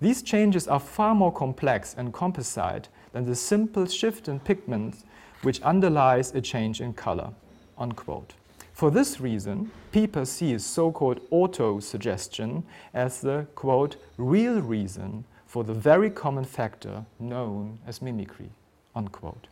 These 0.00 0.22
changes 0.22 0.66
are 0.66 0.80
far 0.80 1.14
more 1.14 1.30
complex 1.30 1.94
and 1.98 2.14
composite 2.14 2.88
than 3.12 3.26
the 3.26 3.34
simple 3.34 3.84
shift 3.84 4.26
in 4.26 4.40
pigments 4.40 5.04
which 5.42 5.60
underlies 5.60 6.34
a 6.34 6.40
change 6.40 6.80
in 6.80 6.94
color. 6.94 7.28
Unquote. 7.76 8.32
For 8.72 8.90
this 8.90 9.20
reason, 9.20 9.70
Piepers 9.92 10.28
sees 10.30 10.64
so-called 10.64 11.20
auto-suggestion 11.30 12.64
as 12.94 13.20
the, 13.20 13.46
quote, 13.54 13.96
real 14.16 14.62
reason 14.62 15.26
for 15.44 15.64
the 15.64 15.74
very 15.74 16.08
common 16.08 16.44
factor 16.44 17.04
known 17.18 17.80
as 17.86 18.00
mimicry, 18.00 18.48
unquote. 18.96 19.46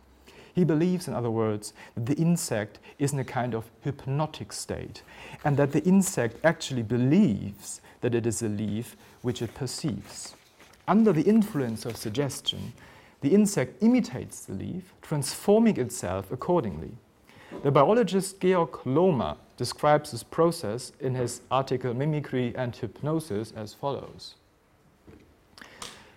He 0.53 0.63
believes, 0.63 1.07
in 1.07 1.13
other 1.13 1.31
words, 1.31 1.73
that 1.95 2.05
the 2.05 2.15
insect 2.15 2.79
is 2.99 3.13
in 3.13 3.19
a 3.19 3.23
kind 3.23 3.55
of 3.55 3.69
hypnotic 3.81 4.51
state, 4.51 5.01
and 5.43 5.57
that 5.57 5.71
the 5.71 5.83
insect 5.83 6.37
actually 6.43 6.83
believes 6.83 7.81
that 8.01 8.15
it 8.15 8.25
is 8.25 8.41
a 8.41 8.49
leaf 8.49 8.95
which 9.21 9.41
it 9.41 9.53
perceives. 9.53 10.35
Under 10.87 11.13
the 11.13 11.21
influence 11.21 11.85
of 11.85 11.95
suggestion, 11.95 12.73
the 13.21 13.33
insect 13.33 13.81
imitates 13.83 14.45
the 14.45 14.53
leaf, 14.53 14.93
transforming 15.01 15.79
itself 15.79 16.31
accordingly. 16.31 16.91
The 17.63 17.71
biologist 17.71 18.39
Georg 18.39 18.71
Lohmer 18.85 19.37
describes 19.57 20.11
this 20.11 20.23
process 20.23 20.91
in 20.99 21.15
his 21.15 21.41
article 21.51 21.93
Mimicry 21.93 22.53
and 22.55 22.75
Hypnosis 22.75 23.51
as 23.51 23.73
follows. 23.73 24.35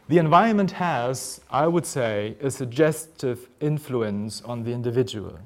The 0.08 0.18
environment 0.18 0.72
has, 0.72 1.40
I 1.50 1.66
would 1.66 1.86
say, 1.86 2.36
a 2.42 2.50
suggestive 2.50 3.48
influence 3.60 4.42
on 4.42 4.62
the 4.62 4.72
individual. 4.72 5.38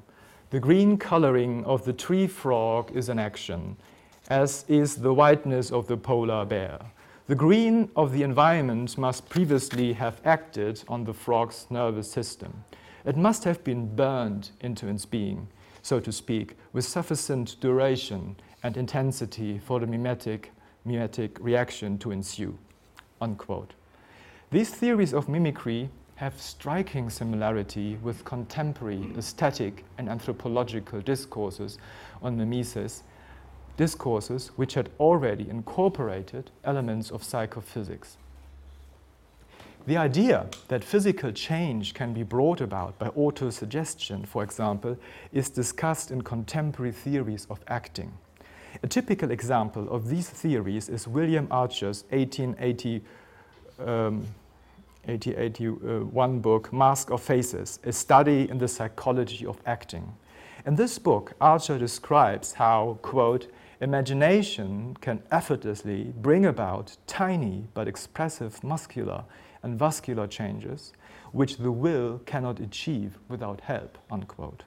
The 0.49 0.59
green 0.59 0.97
coloring 0.97 1.63
of 1.65 1.85
the 1.85 1.93
tree 1.93 2.27
frog 2.27 2.91
is 2.95 3.09
an 3.09 3.19
action, 3.19 3.77
as 4.29 4.65
is 4.67 4.95
the 4.95 5.13
whiteness 5.13 5.71
of 5.71 5.87
the 5.87 5.97
polar 5.97 6.45
bear. 6.45 6.79
The 7.27 7.35
green 7.35 7.89
of 7.95 8.11
the 8.11 8.23
environment 8.23 8.97
must 8.97 9.29
previously 9.29 9.93
have 9.93 10.19
acted 10.25 10.83
on 10.87 11.03
the 11.03 11.13
frog's 11.13 11.67
nervous 11.69 12.11
system. 12.11 12.65
It 13.05 13.15
must 13.15 13.43
have 13.43 13.63
been 13.63 13.95
burned 13.95 14.49
into 14.59 14.87
its 14.87 15.05
being 15.05 15.47
so 15.81 15.99
to 15.99 16.11
speak, 16.11 16.57
with 16.73 16.85
sufficient 16.85 17.59
duration 17.59 18.35
and 18.63 18.77
intensity 18.77 19.59
for 19.59 19.79
the 19.79 19.87
mimetic, 19.87 20.51
mimetic 20.85 21.37
reaction 21.39 21.97
to 21.99 22.11
ensue. 22.11 22.57
Unquote. 23.21 23.73
These 24.51 24.71
theories 24.71 25.13
of 25.13 25.29
mimicry 25.29 25.89
have 26.15 26.41
striking 26.41 27.11
similarity 27.11 27.99
with 28.01 28.25
contemporary 28.25 29.11
aesthetic 29.15 29.85
and 29.99 30.09
anthropological 30.09 31.01
discourses 31.01 31.77
on 32.23 32.35
mimesis, 32.35 33.03
discourses 33.77 34.47
which 34.55 34.73
had 34.73 34.89
already 34.99 35.47
incorporated 35.47 36.49
elements 36.63 37.11
of 37.11 37.23
psychophysics. 37.23 38.17
The 39.85 39.97
idea 39.97 40.47
that 40.67 40.83
physical 40.83 41.31
change 41.31 41.93
can 41.93 42.13
be 42.13 42.23
brought 42.23 42.59
about 42.59 42.97
by 42.97 43.09
autosuggestion, 43.09 44.27
for 44.27 44.43
example, 44.43 44.97
is 45.31 45.49
discussed 45.49 46.09
in 46.09 46.23
contemporary 46.23 46.91
theories 46.91 47.45
of 47.51 47.59
acting. 47.67 48.11
A 48.81 48.87
typical 48.87 49.29
example 49.29 49.87
of 49.89 50.09
these 50.09 50.29
theories 50.29 50.89
is 50.89 51.07
William 51.07 51.47
Archer's 51.51 52.03
1880, 52.09 53.01
um, 53.79 54.25
1881 55.05 56.13
uh, 56.15 56.39
book, 56.39 56.73
Mask 56.73 57.09
of 57.09 57.21
Faces, 57.21 57.79
a 57.83 57.91
study 57.91 58.49
in 58.49 58.57
the 58.57 58.67
psychology 58.67 59.45
of 59.45 59.59
acting. 59.65 60.13
In 60.65 60.75
this 60.75 60.99
book, 60.99 61.33
Archer 61.39 61.77
describes 61.77 62.53
how, 62.53 62.99
quote, 63.01 63.47
imagination 63.81 64.95
can 64.99 65.23
effortlessly 65.31 66.13
bring 66.21 66.45
about 66.45 66.97
tiny 67.07 67.67
but 67.73 67.87
expressive 67.87 68.63
muscular 68.63 69.23
and 69.63 69.79
vascular 69.79 70.27
changes, 70.27 70.93
which 71.31 71.57
the 71.57 71.71
will 71.71 72.19
cannot 72.25 72.59
achieve 72.59 73.17
without 73.29 73.61
help. 73.61 73.97
Unquote. 74.11 74.63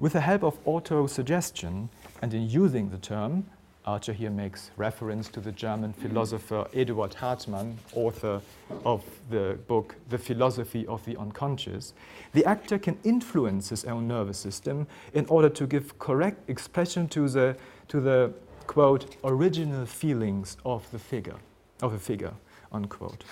With 0.00 0.14
the 0.14 0.20
help 0.20 0.42
of 0.42 0.58
auto-suggestion, 0.64 1.88
and 2.20 2.34
in 2.34 2.48
using 2.48 2.90
the 2.90 2.98
term, 2.98 3.46
Archer 3.84 4.12
here 4.12 4.30
makes 4.30 4.70
reference 4.76 5.28
to 5.28 5.40
the 5.40 5.50
German 5.50 5.92
philosopher 5.92 6.66
Eduard 6.72 7.14
Hartmann, 7.14 7.78
author 7.94 8.40
of 8.84 9.04
the 9.28 9.58
book 9.66 9.96
The 10.08 10.18
Philosophy 10.18 10.86
of 10.86 11.04
the 11.04 11.16
Unconscious, 11.16 11.92
the 12.32 12.44
actor 12.44 12.78
can 12.78 12.96
influence 13.02 13.70
his 13.70 13.84
own 13.84 14.06
nervous 14.06 14.38
system 14.38 14.86
in 15.14 15.26
order 15.26 15.48
to 15.48 15.66
give 15.66 15.98
correct 15.98 16.48
expression 16.48 17.08
to 17.08 17.28
the, 17.28 17.56
to 17.88 18.00
the 18.00 18.32
quote, 18.68 19.16
original 19.24 19.84
feelings 19.84 20.56
of 20.64 20.88
the 20.92 20.98
figure, 20.98 21.36
of 21.82 21.92
a 21.92 21.98
figure, 21.98 22.34
unquote. 22.70 23.24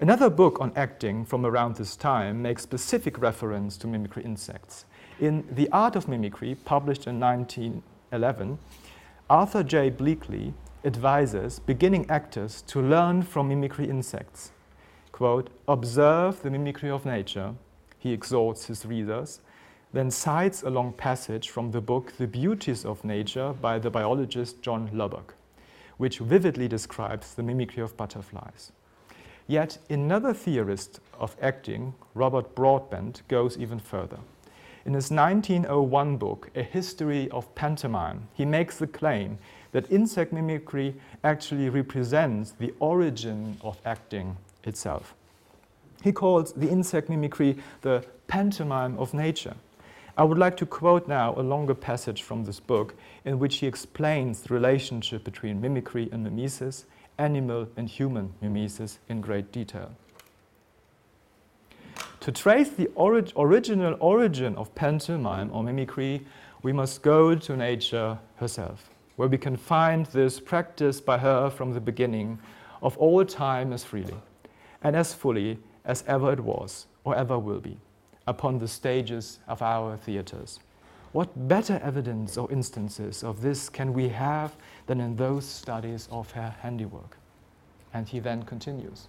Another 0.00 0.28
book 0.28 0.60
on 0.60 0.70
acting 0.76 1.24
from 1.24 1.46
around 1.46 1.76
this 1.76 1.96
time 1.96 2.42
makes 2.42 2.62
specific 2.62 3.18
reference 3.18 3.76
to 3.78 3.86
mimicry 3.86 4.22
insects. 4.22 4.84
In 5.18 5.44
The 5.50 5.68
Art 5.70 5.96
of 5.96 6.08
Mimicry, 6.08 6.54
published 6.54 7.06
in 7.06 7.18
1911, 7.18 8.58
Arthur 9.30 9.62
J. 9.62 9.90
Bleakley 9.90 10.54
advises 10.86 11.58
beginning 11.58 12.08
actors 12.08 12.62
to 12.62 12.80
learn 12.80 13.20
from 13.20 13.48
mimicry 13.48 13.86
insects. 13.86 14.52
Quote, 15.12 15.50
observe 15.68 16.40
the 16.40 16.50
mimicry 16.50 16.88
of 16.88 17.04
nature, 17.04 17.54
he 17.98 18.14
exhorts 18.14 18.64
his 18.64 18.86
readers, 18.86 19.42
then 19.92 20.10
cites 20.10 20.62
a 20.62 20.70
long 20.70 20.94
passage 20.94 21.50
from 21.50 21.72
the 21.72 21.80
book 21.82 22.14
The 22.16 22.26
Beauties 22.26 22.86
of 22.86 23.04
Nature 23.04 23.52
by 23.52 23.78
the 23.78 23.90
biologist 23.90 24.62
John 24.62 24.88
Lubbock, 24.94 25.34
which 25.98 26.20
vividly 26.20 26.66
describes 26.66 27.34
the 27.34 27.42
mimicry 27.42 27.82
of 27.82 27.98
butterflies. 27.98 28.72
Yet 29.46 29.76
another 29.90 30.32
theorist 30.32 31.00
of 31.20 31.36
acting, 31.42 31.92
Robert 32.14 32.54
Broadbent, 32.54 33.20
goes 33.28 33.58
even 33.58 33.78
further. 33.78 34.20
In 34.88 34.94
his 34.94 35.10
1901 35.10 36.16
book, 36.16 36.48
A 36.54 36.62
History 36.62 37.28
of 37.28 37.54
Pantomime, 37.54 38.26
he 38.32 38.46
makes 38.46 38.78
the 38.78 38.86
claim 38.86 39.36
that 39.72 39.92
insect 39.92 40.32
mimicry 40.32 40.94
actually 41.22 41.68
represents 41.68 42.52
the 42.52 42.72
origin 42.80 43.58
of 43.60 43.76
acting 43.84 44.38
itself. 44.64 45.14
He 46.02 46.10
calls 46.10 46.54
the 46.54 46.70
insect 46.70 47.10
mimicry 47.10 47.58
the 47.82 48.02
pantomime 48.28 48.96
of 48.96 49.12
nature. 49.12 49.56
I 50.16 50.24
would 50.24 50.38
like 50.38 50.56
to 50.56 50.64
quote 50.64 51.06
now 51.06 51.34
a 51.36 51.42
longer 51.42 51.74
passage 51.74 52.22
from 52.22 52.44
this 52.44 52.58
book 52.58 52.94
in 53.26 53.38
which 53.38 53.56
he 53.56 53.66
explains 53.66 54.40
the 54.40 54.54
relationship 54.54 55.22
between 55.22 55.60
mimicry 55.60 56.08
and 56.10 56.24
mimesis 56.24 56.86
animal 57.18 57.68
and 57.76 57.90
human 57.90 58.32
mimesis 58.40 59.00
in 59.10 59.20
great 59.20 59.52
detail. 59.52 59.90
To 62.20 62.32
trace 62.32 62.70
the 62.70 62.88
orig 62.96 63.32
original 63.36 63.96
origin 64.00 64.56
of 64.56 64.74
pantomime 64.74 65.50
or 65.52 65.62
mimicry, 65.62 66.26
we 66.62 66.72
must 66.72 67.02
go 67.02 67.34
to 67.34 67.56
nature 67.56 68.18
herself, 68.36 68.90
where 69.16 69.28
we 69.28 69.38
can 69.38 69.56
find 69.56 70.06
this 70.06 70.40
practice 70.40 71.00
by 71.00 71.18
her 71.18 71.48
from 71.48 71.72
the 71.72 71.80
beginning 71.80 72.38
of 72.82 72.98
all 72.98 73.24
time 73.24 73.72
as 73.72 73.84
freely 73.84 74.16
and 74.82 74.96
as 74.96 75.14
fully 75.14 75.58
as 75.84 76.04
ever 76.06 76.32
it 76.32 76.40
was 76.40 76.86
or 77.04 77.14
ever 77.14 77.38
will 77.38 77.60
be 77.60 77.78
upon 78.26 78.58
the 78.58 78.68
stages 78.68 79.38
of 79.46 79.62
our 79.62 79.96
theaters. 79.96 80.60
What 81.12 81.48
better 81.48 81.80
evidence 81.82 82.36
or 82.36 82.50
instances 82.52 83.24
of 83.24 83.40
this 83.40 83.68
can 83.68 83.94
we 83.94 84.08
have 84.08 84.56
than 84.86 85.00
in 85.00 85.16
those 85.16 85.46
studies 85.46 86.08
of 86.10 86.30
her 86.32 86.54
handiwork? 86.60 87.16
And 87.94 88.06
he 88.06 88.20
then 88.20 88.42
continues. 88.42 89.08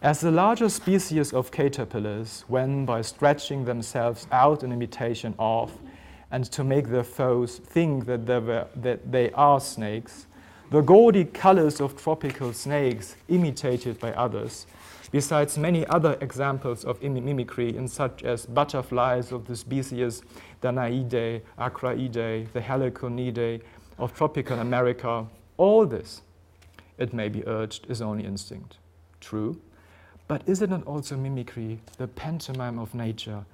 As 0.00 0.20
the 0.20 0.30
larger 0.30 0.68
species 0.68 1.32
of 1.32 1.50
caterpillars, 1.50 2.44
when 2.46 2.86
by 2.86 3.02
stretching 3.02 3.64
themselves 3.64 4.28
out 4.30 4.62
in 4.62 4.70
imitation 4.70 5.34
of, 5.40 5.76
and 6.30 6.44
to 6.52 6.62
make 6.62 6.88
their 6.88 7.02
foes 7.02 7.58
think 7.58 8.06
that 8.06 8.24
they, 8.24 8.38
were, 8.38 8.68
that 8.76 9.10
they 9.10 9.32
are 9.32 9.60
snakes, 9.60 10.26
The 10.70 10.82
gaudy 10.82 11.24
colors 11.24 11.80
of 11.80 11.96
tropical 11.96 12.52
snakes 12.52 13.16
imitated 13.28 13.98
by 13.98 14.12
others, 14.12 14.66
besides 15.10 15.56
many 15.56 15.86
other 15.86 16.18
examples 16.20 16.84
of 16.84 17.02
mimicry 17.02 17.74
in 17.74 17.88
such 17.88 18.22
as 18.22 18.44
butterflies 18.44 19.32
of 19.32 19.46
the 19.46 19.56
species 19.56 20.20
Danaidae, 20.60 21.40
Acraidae, 21.58 22.52
the 22.52 22.60
Heliconidae 22.60 23.62
of 23.98 24.12
tropical 24.12 24.58
America, 24.58 25.26
all 25.56 25.86
this, 25.86 26.20
it 26.98 27.14
may 27.14 27.30
be 27.30 27.42
urged, 27.46 27.86
is 27.90 28.02
only 28.02 28.26
instinct. 28.26 28.76
True, 29.20 29.58
but 30.28 30.42
is 30.46 30.62
it 30.62 30.70
not 30.70 30.86
also 30.86 31.16
mimicry, 31.16 31.80
the 31.96 32.06
pantomime 32.06 32.78
of 32.78 32.94
nature, 32.94 33.44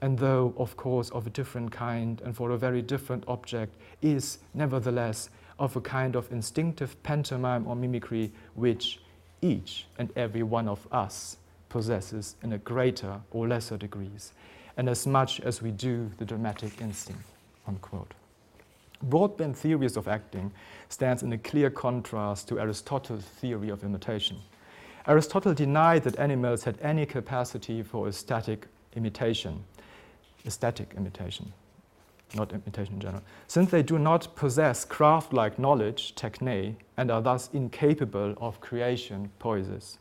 and 0.00 0.18
though, 0.18 0.52
of 0.58 0.76
course, 0.76 1.08
of 1.10 1.26
a 1.26 1.30
different 1.30 1.70
kind 1.70 2.20
and 2.24 2.36
for 2.36 2.50
a 2.50 2.58
very 2.58 2.82
different 2.82 3.24
object, 3.28 3.74
is 4.02 4.38
nevertheless 4.52 5.30
of 5.58 5.76
a 5.76 5.80
kind 5.80 6.16
of 6.16 6.30
instinctive 6.32 7.00
pantomime 7.04 7.66
or 7.66 7.76
mimicry 7.76 8.32
which 8.54 9.00
each 9.40 9.86
and 9.98 10.10
every 10.16 10.42
one 10.42 10.68
of 10.68 10.86
us 10.92 11.36
possesses 11.68 12.36
in 12.42 12.52
a 12.52 12.58
greater 12.58 13.20
or 13.30 13.48
lesser 13.48 13.76
degrees, 13.76 14.32
and 14.76 14.88
as 14.88 15.06
much 15.06 15.40
as 15.40 15.62
we 15.62 15.70
do 15.70 16.10
the 16.18 16.24
dramatic 16.24 16.80
instinct. 16.80 17.22
Unquote. 17.66 18.12
Broadbent 19.02 19.56
theories 19.56 19.96
of 19.96 20.08
acting 20.08 20.52
stands 20.88 21.22
in 21.22 21.32
a 21.32 21.38
clear 21.38 21.70
contrast 21.70 22.48
to 22.48 22.58
Aristotle's 22.58 23.24
theory 23.24 23.68
of 23.68 23.84
imitation. 23.84 24.36
Aristotle 25.06 25.52
denied 25.52 26.04
that 26.04 26.18
animals 26.18 26.64
had 26.64 26.78
any 26.80 27.04
capacity 27.04 27.82
for 27.82 28.10
static 28.10 28.66
imitation, 28.96 29.64
aesthetic 30.46 30.94
imitation, 30.96 31.52
not 32.34 32.54
imitation 32.54 32.94
in 32.94 33.00
general, 33.00 33.22
since 33.46 33.70
they 33.70 33.82
do 33.82 33.98
not 33.98 34.34
possess 34.34 34.84
craft-like 34.84 35.58
knowledge, 35.58 36.14
techne, 36.14 36.76
and 36.96 37.10
are 37.10 37.20
thus 37.20 37.50
incapable 37.52 38.34
of 38.40 38.60
creation, 38.62 39.30
poiesis. 39.38 39.98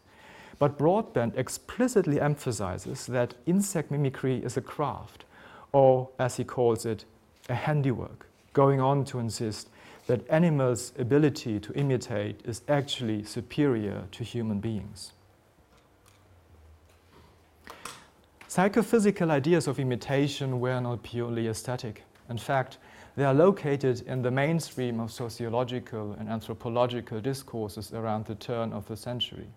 But 0.57 0.77
Broadbent 0.77 1.35
explicitly 1.35 2.21
emphasizes 2.21 3.05
that 3.07 3.33
insect 3.45 3.91
mimicry 3.91 4.37
is 4.37 4.55
a 4.55 4.61
craft, 4.61 5.25
or 5.73 6.09
as 6.17 6.37
he 6.37 6.45
calls 6.45 6.85
it, 6.85 7.03
a 7.49 7.55
handiwork, 7.55 8.27
going 8.53 8.79
on 8.79 9.03
to 9.05 9.19
insist 9.19 9.67
that 10.07 10.27
animals' 10.29 10.91
ability 10.97 11.59
to 11.59 11.73
imitate 11.73 12.41
is 12.45 12.61
actually 12.67 13.23
superior 13.23 14.03
to 14.11 14.23
human 14.23 14.59
beings. 14.59 15.13
Psychophysical 18.47 19.31
ideas 19.31 19.67
of 19.67 19.79
imitation 19.79 20.59
were 20.59 20.79
not 20.79 21.01
purely 21.01 21.47
aesthetic. 21.47 22.03
In 22.29 22.37
fact, 22.37 22.77
they 23.15 23.23
are 23.23 23.33
located 23.33 24.01
in 24.07 24.21
the 24.21 24.31
mainstream 24.31 24.99
of 24.99 25.11
sociological 25.11 26.13
and 26.19 26.29
anthropological 26.29 27.19
discourses 27.19 27.93
around 27.93 28.25
the 28.25 28.35
turn 28.35 28.73
of 28.73 28.87
the 28.87 28.97
century. 28.97 29.47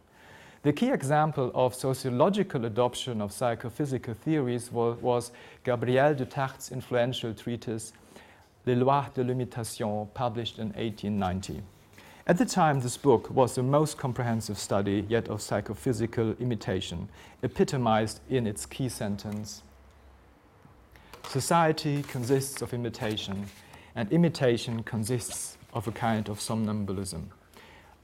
The 0.63 0.73
key 0.73 0.91
example 0.91 1.53
of 1.55 1.75
sociological 1.75 2.65
adoption 2.65 3.21
of 3.21 3.33
psychophysical 3.33 4.15
theories 4.15 4.73
was, 4.73 4.97
was 5.01 5.31
Gabriel 5.63 6.15
de 6.15 6.25
Tarde's 6.25 6.73
influential 6.73 7.35
treatise 7.35 7.93
Les 8.67 8.75
Lois 8.75 9.09
de 9.15 9.23
l'Imitation, 9.23 10.07
published 10.13 10.59
in 10.59 10.69
1890. 10.75 11.63
At 12.27 12.39
the 12.39 12.45
time, 12.45 12.81
this 12.81 12.97
book 12.97 13.31
was 13.31 13.55
the 13.55 13.63
most 13.63 13.97
comprehensive 13.97 14.59
study 14.59 15.07
yet 15.09 15.29
of 15.29 15.41
psychophysical 15.41 16.35
imitation, 16.41 17.09
epitomized 17.43 18.21
in 18.29 18.47
its 18.47 18.67
key 18.67 18.89
sentence 18.89 19.63
Society 21.29 22.05
consists 22.05 22.63
of 22.63 22.73
imitation, 22.73 23.47
and 23.97 24.11
imitation 24.13 24.83
consists 24.85 25.59
of 25.75 25.89
a 25.89 25.93
kind 25.93 26.29
of 26.29 26.39
somnambulism. 26.39 27.31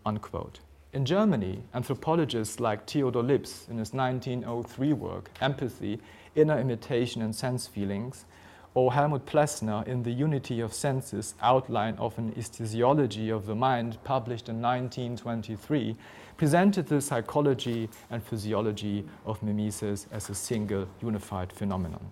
Unquote. 0.05 0.59
In 0.92 1.07
Germany, 1.07 1.62
anthropologists 1.72 2.59
like 2.59 2.85
Theodor 2.85 3.22
Lipps, 3.22 3.68
in 3.70 3.79
his 3.79 3.94
1903 3.94 4.92
work, 4.92 5.31
Empathy, 5.40 6.01
Inner 6.35 6.59
Imitation 6.59 7.22
and 7.22 7.35
Sense 7.35 7.68
Feelings, 7.68 8.25
or 8.74 8.92
Helmut 8.92 9.26
Plessner 9.26 9.85
in 9.87 10.02
The 10.02 10.11
Unity 10.11 10.61
of 10.61 10.72
Senses, 10.72 11.35
Outline 11.42 11.96
of 11.96 12.16
an 12.18 12.32
Aesthesiology 12.32 13.30
of 13.30 13.46
the 13.46 13.54
Mind, 13.54 13.98
published 14.04 14.48
in 14.48 14.62
1923, 14.62 15.96
presented 16.37 16.87
the 16.87 17.00
psychology 17.00 17.88
and 18.11 18.22
physiology 18.22 19.04
of 19.26 19.42
mimesis 19.42 20.06
as 20.11 20.30
a 20.30 20.35
single 20.35 20.88
unified 21.02 21.52
phenomenon. 21.52 22.04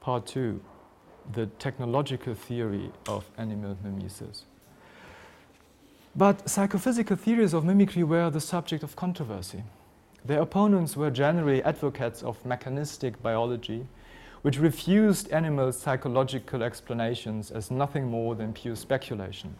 Part 0.00 0.26
two, 0.26 0.60
the 1.32 1.46
technological 1.58 2.34
theory 2.34 2.90
of 3.06 3.30
animal 3.36 3.76
mimesis. 3.84 4.44
But 6.16 6.48
psychophysical 6.48 7.16
theories 7.16 7.54
of 7.54 7.64
mimicry 7.64 8.02
were 8.02 8.30
the 8.30 8.40
subject 8.40 8.82
of 8.82 8.96
controversy. 8.96 9.62
Their 10.24 10.40
opponents 10.40 10.96
were 10.96 11.10
generally 11.10 11.62
advocates 11.62 12.22
of 12.22 12.44
mechanistic 12.44 13.22
biology, 13.22 13.86
which 14.42 14.58
refused 14.58 15.30
animal 15.32 15.72
psychological 15.72 16.62
explanations 16.62 17.50
as 17.50 17.70
nothing 17.70 18.06
more 18.06 18.34
than 18.34 18.52
pure 18.52 18.76
speculation. 18.76 19.54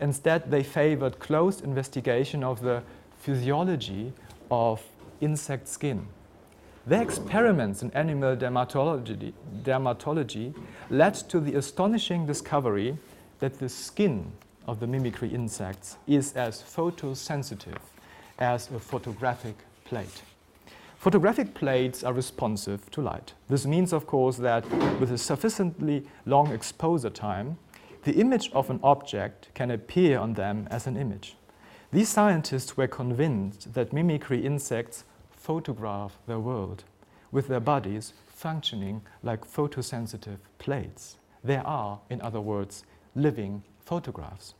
Instead, 0.00 0.50
they 0.50 0.62
favored 0.62 1.18
close 1.18 1.60
investigation 1.60 2.42
of 2.42 2.60
the 2.60 2.82
physiology 3.18 4.12
of 4.50 4.82
insect 5.20 5.68
skin. 5.68 6.06
Their 6.84 7.02
experiments 7.02 7.82
in 7.82 7.92
animal 7.92 8.36
dermatology, 8.36 9.32
dermatology 9.62 10.52
led 10.90 11.14
to 11.14 11.38
the 11.38 11.54
astonishing 11.54 12.26
discovery 12.26 12.98
that 13.38 13.60
the 13.60 13.68
skin 13.68 14.32
of 14.66 14.80
the 14.80 14.86
mimicry 14.88 15.28
insects 15.28 15.96
is 16.08 16.32
as 16.32 16.60
photosensitive 16.60 17.78
as 18.38 18.68
a 18.72 18.80
photographic 18.80 19.54
plate. 19.84 20.22
Photographic 21.02 21.52
plates 21.52 22.04
are 22.04 22.12
responsive 22.12 22.88
to 22.92 23.00
light. 23.00 23.32
This 23.48 23.66
means, 23.66 23.92
of 23.92 24.06
course, 24.06 24.36
that 24.36 24.64
with 25.00 25.10
a 25.10 25.18
sufficiently 25.18 26.06
long 26.26 26.52
exposure 26.52 27.10
time, 27.10 27.58
the 28.04 28.12
image 28.12 28.52
of 28.52 28.70
an 28.70 28.78
object 28.84 29.48
can 29.52 29.72
appear 29.72 30.16
on 30.16 30.34
them 30.34 30.68
as 30.70 30.86
an 30.86 30.96
image. 30.96 31.34
These 31.90 32.08
scientists 32.08 32.76
were 32.76 32.86
convinced 32.86 33.74
that 33.74 33.92
mimicry 33.92 34.46
insects 34.46 35.02
photograph 35.32 36.18
their 36.28 36.38
world, 36.38 36.84
with 37.32 37.48
their 37.48 37.58
bodies 37.58 38.12
functioning 38.28 39.02
like 39.24 39.44
photosensitive 39.44 40.38
plates. 40.58 41.16
They 41.42 41.56
are, 41.56 41.98
in 42.10 42.20
other 42.20 42.40
words, 42.40 42.84
living 43.16 43.64
photographs. 43.80 44.54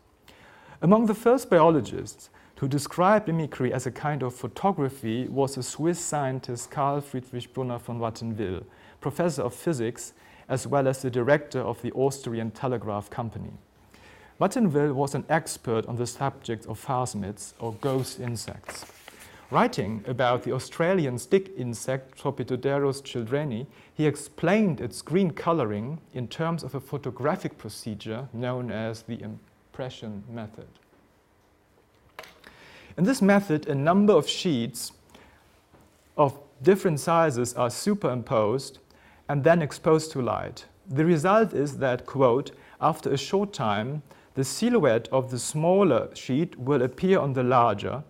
Among 0.80 1.06
the 1.06 1.14
first 1.14 1.48
biologists 1.48 2.30
who 2.62 2.68
described 2.68 3.26
mimicry 3.26 3.72
as 3.72 3.86
a 3.86 3.90
kind 3.90 4.22
of 4.22 4.32
photography 4.32 5.26
was 5.26 5.56
the 5.56 5.62
Swiss 5.64 5.98
scientist 5.98 6.70
Carl 6.70 7.00
Friedrich 7.00 7.52
Brunner 7.52 7.80
von 7.80 7.98
Wattenwyl, 7.98 8.62
professor 9.00 9.42
of 9.42 9.52
physics 9.52 10.12
as 10.48 10.64
well 10.64 10.86
as 10.86 11.02
the 11.02 11.10
director 11.10 11.58
of 11.58 11.82
the 11.82 11.90
Austrian 11.90 12.52
Telegraph 12.52 13.10
Company. 13.10 13.50
Wattenwyl 14.40 14.94
was 14.94 15.16
an 15.16 15.24
expert 15.28 15.84
on 15.86 15.96
the 15.96 16.06
subject 16.06 16.64
of 16.66 16.80
phasmids 16.80 17.52
or 17.58 17.72
ghost 17.80 18.20
insects. 18.20 18.86
Writing 19.50 20.04
about 20.06 20.44
the 20.44 20.52
Australian 20.52 21.18
stick 21.18 21.50
insect 21.56 22.16
Tropidoderus 22.16 23.02
childreni, 23.02 23.66
he 23.92 24.06
explained 24.06 24.80
its 24.80 25.02
green 25.02 25.32
coloring 25.32 26.00
in 26.14 26.28
terms 26.28 26.62
of 26.62 26.76
a 26.76 26.80
photographic 26.80 27.58
procedure 27.58 28.28
known 28.32 28.70
as 28.70 29.02
the 29.02 29.20
impression 29.20 30.22
method. 30.30 30.68
In 32.96 33.04
this 33.04 33.22
method, 33.22 33.68
a 33.68 33.74
number 33.74 34.12
of 34.12 34.28
sheets 34.28 34.92
of 36.16 36.38
different 36.62 37.00
sizes 37.00 37.54
are 37.54 37.70
superimposed 37.70 38.78
and 39.28 39.42
then 39.42 39.62
exposed 39.62 40.12
to 40.12 40.22
light. 40.22 40.66
The 40.88 41.04
result 41.04 41.54
is 41.54 41.78
that, 41.78 42.06
quote, 42.06 42.50
after 42.80 43.10
a 43.10 43.16
short 43.16 43.52
time, 43.52 44.02
the 44.34 44.44
silhouette 44.44 45.08
of 45.12 45.30
the 45.30 45.38
smaller 45.38 46.14
sheet 46.14 46.58
will 46.58 46.82
appear 46.82 47.18
on 47.18 47.32
the 47.32 47.42
larger, 47.42 48.02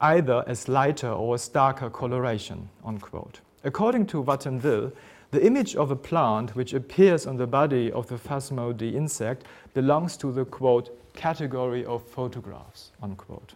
either 0.00 0.44
as 0.46 0.68
lighter 0.68 1.10
or 1.10 1.34
as 1.34 1.48
darker 1.48 1.90
coloration, 1.90 2.68
unquote. 2.84 3.40
According 3.64 4.06
to 4.06 4.22
Wattenwyl, 4.22 4.92
the 5.30 5.44
image 5.44 5.76
of 5.76 5.90
a 5.90 5.96
plant 5.96 6.54
which 6.56 6.72
appears 6.72 7.26
on 7.26 7.36
the 7.36 7.46
body 7.46 7.92
of 7.92 8.06
the 8.06 8.16
Phasmodidae 8.16 8.94
insect 8.94 9.44
belongs 9.74 10.16
to 10.18 10.32
the, 10.32 10.44
quote, 10.44 10.96
category 11.14 11.84
of 11.84 12.02
photographs, 12.02 12.92
unquote. 13.02 13.54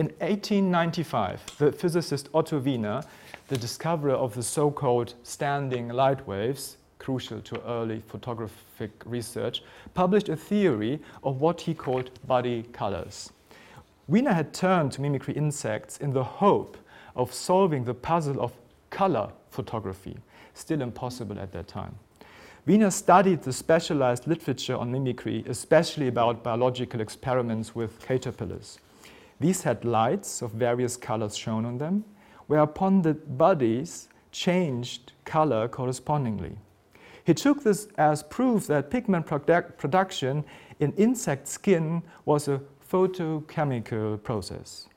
In 0.00 0.06
1895, 0.20 1.58
the 1.58 1.72
physicist 1.72 2.30
Otto 2.32 2.58
Wiener, 2.58 3.02
the 3.48 3.58
discoverer 3.58 4.14
of 4.14 4.34
the 4.34 4.42
so 4.42 4.70
called 4.70 5.12
standing 5.24 5.90
light 5.90 6.26
waves, 6.26 6.78
crucial 6.98 7.42
to 7.42 7.62
early 7.66 8.02
photographic 8.06 8.92
research, 9.04 9.62
published 9.92 10.30
a 10.30 10.36
theory 10.36 11.00
of 11.22 11.42
what 11.42 11.60
he 11.60 11.74
called 11.74 12.08
body 12.26 12.62
colors. 12.72 13.30
Wiener 14.08 14.32
had 14.32 14.54
turned 14.54 14.90
to 14.92 15.02
mimicry 15.02 15.34
insects 15.34 15.98
in 15.98 16.14
the 16.14 16.24
hope 16.24 16.78
of 17.14 17.34
solving 17.34 17.84
the 17.84 17.92
puzzle 17.92 18.40
of 18.40 18.52
color 18.88 19.30
photography, 19.50 20.16
still 20.54 20.80
impossible 20.80 21.38
at 21.38 21.52
that 21.52 21.68
time. 21.68 21.94
Wiener 22.64 22.90
studied 22.90 23.42
the 23.42 23.52
specialized 23.52 24.26
literature 24.26 24.78
on 24.78 24.90
mimicry, 24.90 25.44
especially 25.46 26.08
about 26.08 26.42
biological 26.42 27.02
experiments 27.02 27.74
with 27.74 28.00
caterpillars. 28.00 28.78
These 29.40 29.62
had 29.62 29.84
lights 29.84 30.42
of 30.42 30.52
various 30.52 30.96
colors 30.96 31.36
shown 31.36 31.64
on 31.64 31.78
them, 31.78 32.04
whereupon 32.46 33.02
the 33.02 33.14
bodies 33.14 34.08
changed 34.32 35.12
color 35.24 35.66
correspondingly. 35.66 36.58
He 37.24 37.34
took 37.34 37.64
this 37.64 37.88
as 37.96 38.22
proof 38.22 38.66
that 38.66 38.90
pigment 38.90 39.26
produ- 39.26 39.76
production 39.76 40.44
in 40.78 40.92
insect 40.92 41.48
skin 41.48 42.02
was 42.24 42.48
a 42.48 42.60
photochemical 42.90 44.22
process. 44.22 44.88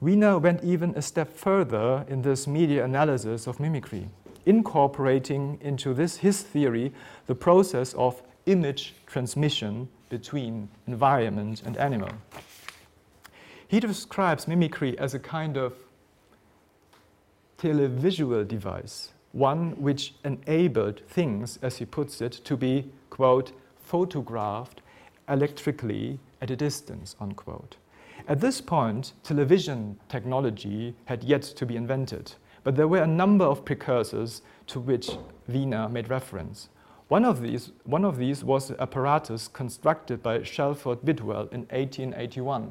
Wiener 0.00 0.38
went 0.38 0.62
even 0.62 0.94
a 0.96 1.02
step 1.02 1.32
further 1.32 2.04
in 2.08 2.22
this 2.22 2.46
media 2.46 2.84
analysis 2.84 3.46
of 3.46 3.58
mimicry, 3.58 4.08
incorporating 4.44 5.58
into 5.60 5.94
this 5.94 6.18
his 6.18 6.42
theory 6.42 6.92
the 7.26 7.34
process 7.34 7.94
of 7.94 8.22
image 8.46 8.94
transmission 9.06 9.88
between 10.10 10.68
environment 10.86 11.62
and 11.64 11.76
animal. 11.78 12.10
He 13.74 13.80
describes 13.80 14.46
mimicry 14.46 14.96
as 15.00 15.14
a 15.14 15.18
kind 15.18 15.56
of 15.56 15.72
televisual 17.58 18.46
device, 18.46 19.10
one 19.32 19.72
which 19.82 20.14
enabled 20.24 21.00
things, 21.08 21.58
as 21.60 21.78
he 21.78 21.84
puts 21.84 22.20
it, 22.20 22.30
to 22.44 22.56
be, 22.56 22.92
quote, 23.10 23.50
photographed 23.76 24.80
electrically 25.28 26.20
at 26.40 26.52
a 26.52 26.56
distance, 26.56 27.16
unquote. 27.18 27.74
At 28.28 28.40
this 28.40 28.60
point, 28.60 29.14
television 29.24 29.98
technology 30.08 30.94
had 31.06 31.24
yet 31.24 31.42
to 31.42 31.66
be 31.66 31.74
invented, 31.74 32.34
but 32.62 32.76
there 32.76 32.86
were 32.86 33.02
a 33.02 33.08
number 33.08 33.44
of 33.44 33.64
precursors 33.64 34.42
to 34.68 34.78
which 34.78 35.10
Wiener 35.48 35.88
made 35.88 36.10
reference. 36.10 36.68
One 37.08 37.24
of 37.24 37.42
these, 37.42 37.72
one 37.82 38.04
of 38.04 38.18
these 38.18 38.44
was 38.44 38.68
the 38.68 38.80
apparatus 38.80 39.48
constructed 39.48 40.22
by 40.22 40.44
Shelford 40.44 41.04
Bidwell 41.04 41.48
in 41.50 41.62
1881, 41.72 42.70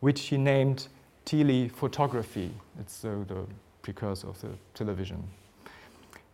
which 0.00 0.22
he 0.28 0.36
named 0.36 0.88
telephotography. 1.24 2.50
It's 2.80 3.04
uh, 3.04 3.24
the 3.26 3.46
precursor 3.82 4.28
of 4.28 4.40
the 4.40 4.50
television. 4.74 5.22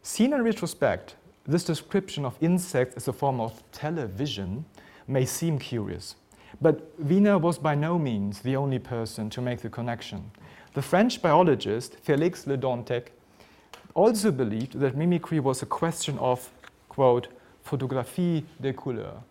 Seen 0.03 0.33
in 0.33 0.43
retrospect, 0.43 1.17
this 1.47 1.65
description 1.65 2.25
of 2.25 2.37
insects 2.41 2.97
as 2.97 3.09
a 3.09 3.13
form 3.13 3.41
of 3.41 3.63
television 3.73 4.65
may 5.09 5.25
seem 5.25 5.59
curious. 5.59 6.17
But 6.61 6.93
Wiener 6.99 7.39
was 7.39 7.59
by 7.59 7.75
no 7.75 7.99
means 7.99 8.41
the 8.41 8.57
only 8.57 8.79
person 8.79 9.31
to 9.31 9.41
make 9.41 9.61
the 9.61 9.71
connection. 9.71 10.31
The 10.75 10.83
French 10.83 11.21
biologist 11.21 11.97
Félix 12.05 12.47
Le 12.47 12.57
Dantec 12.57 13.09
also 13.95 14.31
believed 14.31 14.79
that 14.81 14.97
mimicry 14.97 15.41
was 15.41 15.63
a 15.63 15.67
question 15.67 16.19
of, 16.19 16.51
quote, 16.89 17.29
photographie 17.63 18.45
des 18.61 18.73
couleurs. 18.73 19.23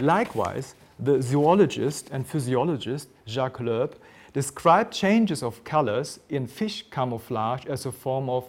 Likewise, 0.00 0.74
the 0.98 1.20
zoologist 1.20 2.10
and 2.10 2.26
physiologist 2.26 3.08
Jacques 3.26 3.60
Loeb 3.60 3.96
described 4.32 4.92
changes 4.92 5.42
of 5.42 5.62
colors 5.64 6.20
in 6.28 6.46
fish 6.46 6.84
camouflage 6.90 7.66
as 7.66 7.86
a 7.86 7.92
form 7.92 8.28
of 8.28 8.44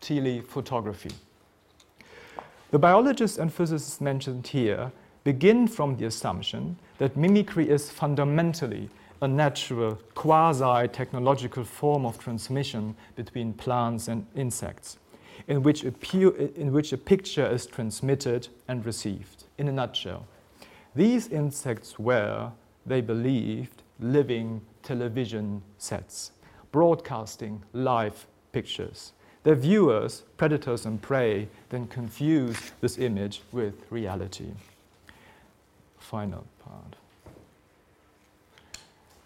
telephotography. 0.00 1.12
The 2.70 2.78
biologists 2.78 3.38
and 3.38 3.52
physicists 3.52 4.00
mentioned 4.00 4.46
here 4.46 4.92
begin 5.24 5.66
from 5.66 5.96
the 5.96 6.06
assumption 6.06 6.76
that 6.98 7.16
mimicry 7.16 7.68
is 7.68 7.90
fundamentally 7.90 8.88
a 9.22 9.28
natural, 9.28 9.98
quasi 10.14 10.88
technological 10.88 11.64
form 11.64 12.06
of 12.06 12.18
transmission 12.18 12.94
between 13.16 13.52
plants 13.52 14.08
and 14.08 14.26
insects, 14.34 14.98
in 15.46 15.62
which, 15.62 15.84
a 15.84 15.92
in 16.60 16.72
which 16.72 16.92
a 16.92 16.96
picture 16.96 17.46
is 17.46 17.66
transmitted 17.66 18.48
and 18.68 18.86
received. 18.86 19.44
In 19.58 19.68
a 19.68 19.72
nutshell, 19.72 20.26
these 20.94 21.28
insects 21.28 21.98
were, 21.98 22.52
they 22.86 23.00
believed, 23.00 23.82
living 23.98 24.62
television 24.82 25.62
sets, 25.78 26.32
broadcasting 26.72 27.62
live 27.72 28.26
pictures. 28.52 29.12
Their 29.42 29.54
viewers, 29.54 30.24
predators 30.36 30.84
and 30.84 31.00
prey, 31.00 31.48
then 31.70 31.86
confuse 31.86 32.72
this 32.80 32.98
image 32.98 33.42
with 33.52 33.74
reality 33.90 34.52
final 36.10 36.44
part. 36.64 36.96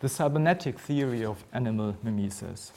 The 0.00 0.08
cybernetic 0.08 0.78
theory 0.78 1.24
of 1.24 1.42
animal 1.54 1.96
mimesis. 2.02 2.72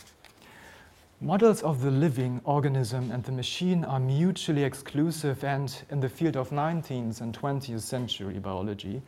Models 1.20 1.64
of 1.64 1.82
the 1.82 1.90
living 1.90 2.42
organism 2.44 3.10
and 3.10 3.24
the 3.24 3.32
machine 3.32 3.84
are 3.84 4.00
mutually 4.00 4.64
exclusive, 4.64 5.44
and 5.44 5.76
in 5.90 6.00
the 6.00 6.08
field 6.08 6.38
of 6.38 6.52
19th 6.52 7.22
and 7.22 7.36
20th 7.36 7.82
century 7.82 8.38
biology, 8.38 9.02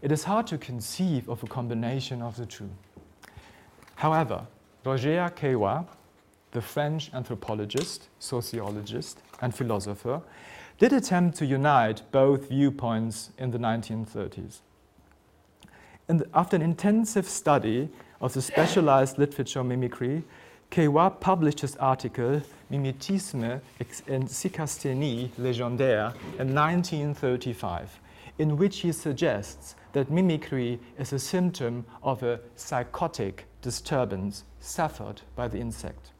it 0.00 0.12
is 0.12 0.22
hard 0.22 0.46
to 0.46 0.56
conceive 0.56 1.28
of 1.28 1.42
a 1.42 1.48
combination 1.48 2.22
of 2.22 2.36
the 2.36 2.46
two. 2.46 2.70
However, 3.96 4.46
Roger 4.84 5.32
Caillois, 5.34 5.84
the 6.52 6.62
French 6.62 7.12
anthropologist, 7.12 8.08
sociologist, 8.20 9.20
and 9.42 9.52
philosopher, 9.52 10.22
did 10.78 10.92
attempt 10.92 11.38
to 11.38 11.44
unite 11.44 12.02
both 12.12 12.50
viewpoints 12.50 13.30
in 13.36 13.50
the 13.50 13.58
1930s. 13.58 14.60
The, 16.06 16.28
after 16.32 16.54
an 16.54 16.62
intensive 16.62 17.28
study 17.28 17.88
of 18.20 18.32
the 18.32 18.42
specialized 18.42 19.18
literature 19.18 19.64
mimicry, 19.64 20.22
Caillois 20.70 21.18
published 21.18 21.60
his 21.60 21.76
article 21.76 22.42
Mimétisme 22.70 23.60
en 24.08 24.28
psychasthénie 24.28 25.30
légendaire 25.38 26.14
in 26.38 26.54
1935, 26.54 28.00
in 28.38 28.56
which 28.58 28.80
he 28.80 28.92
suggests 28.92 29.74
that 29.92 30.10
mimicry 30.10 30.78
is 30.98 31.12
a 31.12 31.18
symptom 31.18 31.86
of 32.02 32.22
a 32.22 32.40
psychotic 32.54 33.46
disturbance 33.62 34.44
suffered 34.60 35.22
by 35.34 35.48
the 35.48 35.58
insect. 35.58 36.12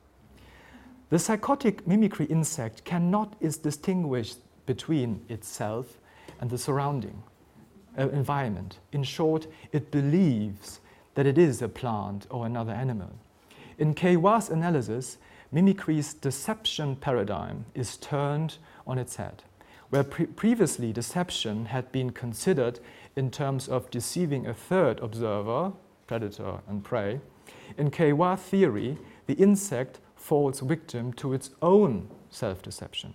The 1.11 1.19
psychotic 1.19 1.87
mimicry 1.87 2.25
insect 2.27 2.85
cannot 2.85 3.35
is 3.41 3.59
distinguished 3.59 4.39
between 4.65 5.25
itself 5.29 5.99
and 6.41 6.49
the 6.49 6.59
surrounding 6.59 7.23
uh, 7.99 8.09
environment. 8.09 8.79
In 8.93 9.03
short, 9.03 9.47
it 9.73 9.91
believes 9.91 10.81
that 11.15 11.27
it 11.27 11.37
is 11.37 11.61
a 11.61 11.69
plant 11.69 12.27
or 12.31 12.47
another 12.47 12.73
animal. 12.73 13.11
In 13.79 13.95
Caillois' 13.95 14.51
analysis, 14.51 15.19
mimicry's 15.53 16.13
deception 16.13 16.97
paradigm 16.97 17.65
is 17.75 17.97
turned 17.97 18.59
on 18.89 18.99
its 18.99 19.17
head. 19.17 19.45
Where 19.91 20.03
pre- 20.03 20.27
previously 20.27 20.93
deception 20.93 21.67
had 21.67 21.93
been 21.93 22.11
considered 22.11 22.81
in 23.15 23.31
terms 23.31 23.69
of 23.69 23.89
deceiving 23.91 24.47
a 24.47 24.53
third 24.53 24.99
observer, 24.99 25.73
predator 26.09 26.59
and 26.69 26.83
prey, 26.83 27.21
in 27.77 27.91
Caillois 27.91 28.37
theory, 28.37 28.99
the 29.27 29.35
insect 29.35 30.01
falls 30.17 30.59
victim 30.59 31.13
to 31.13 31.33
its 31.33 31.51
own 31.63 32.11
self 32.31 32.63
deception. 32.63 33.15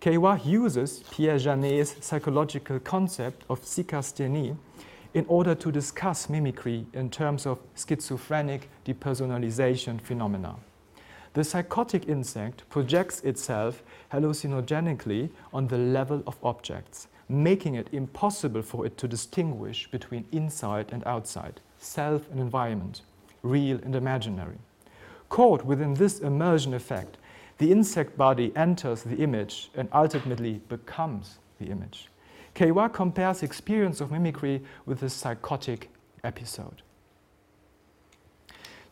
Caillois 0.00 0.44
uses 0.44 1.02
Pierre 1.10 1.38
Janet's 1.38 1.96
psychological 2.04 2.78
concept 2.78 3.44
of 3.50 3.62
psychasthenie 3.62 4.56
in 5.14 5.24
order 5.28 5.54
to 5.54 5.70
discuss 5.70 6.28
mimicry 6.28 6.84
in 6.92 7.08
terms 7.08 7.46
of 7.46 7.60
schizophrenic 7.76 8.68
depersonalization 8.84 10.00
phenomena. 10.00 10.56
The 11.34 11.44
psychotic 11.44 12.08
insect 12.08 12.68
projects 12.68 13.20
itself 13.20 13.82
hallucinogenically 14.12 15.30
on 15.52 15.68
the 15.68 15.78
level 15.78 16.22
of 16.26 16.36
objects, 16.42 17.08
making 17.28 17.76
it 17.76 17.88
impossible 17.92 18.62
for 18.62 18.86
it 18.86 18.98
to 18.98 19.08
distinguish 19.08 19.90
between 19.90 20.26
inside 20.32 20.90
and 20.92 21.04
outside, 21.06 21.60
self 21.78 22.28
and 22.30 22.40
environment, 22.40 23.02
real 23.42 23.78
and 23.82 23.94
imaginary. 23.94 24.58
Caught 25.28 25.64
within 25.64 25.94
this 25.94 26.20
immersion 26.20 26.74
effect, 26.74 27.16
the 27.58 27.70
insect 27.70 28.16
body 28.16 28.52
enters 28.56 29.02
the 29.02 29.16
image 29.16 29.70
and 29.76 29.88
ultimately 29.92 30.60
becomes 30.68 31.38
the 31.60 31.66
image. 31.66 32.08
Caillois 32.54 32.92
compares 32.92 33.42
experience 33.42 34.00
of 34.00 34.12
mimicry 34.12 34.62
with 34.86 35.02
a 35.02 35.10
psychotic 35.10 35.90
episode. 36.22 36.82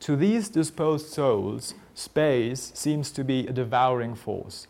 To 0.01 0.17
these 0.17 0.49
disposed 0.49 1.07
souls, 1.07 1.75
space 1.95 2.73
seems 2.75 3.13
to 3.13 3.23
be 3.23 3.47
a 3.47 3.53
devouring 3.53 4.17
force. 4.17 4.67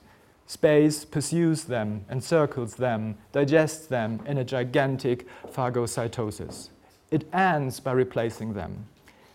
Space 0.47 1.07
pursues 1.07 1.65
them, 1.65 2.05
encircles 2.11 2.75
them, 2.75 3.17
digests 3.33 3.87
them 3.87 4.21
in 4.27 4.37
a 4.37 4.45
gigantic 4.45 5.27
phagocytosis. 5.47 6.69
It 7.11 7.25
ends 7.33 7.81
by 7.81 7.93
replacing 7.93 8.53
them. 8.53 8.87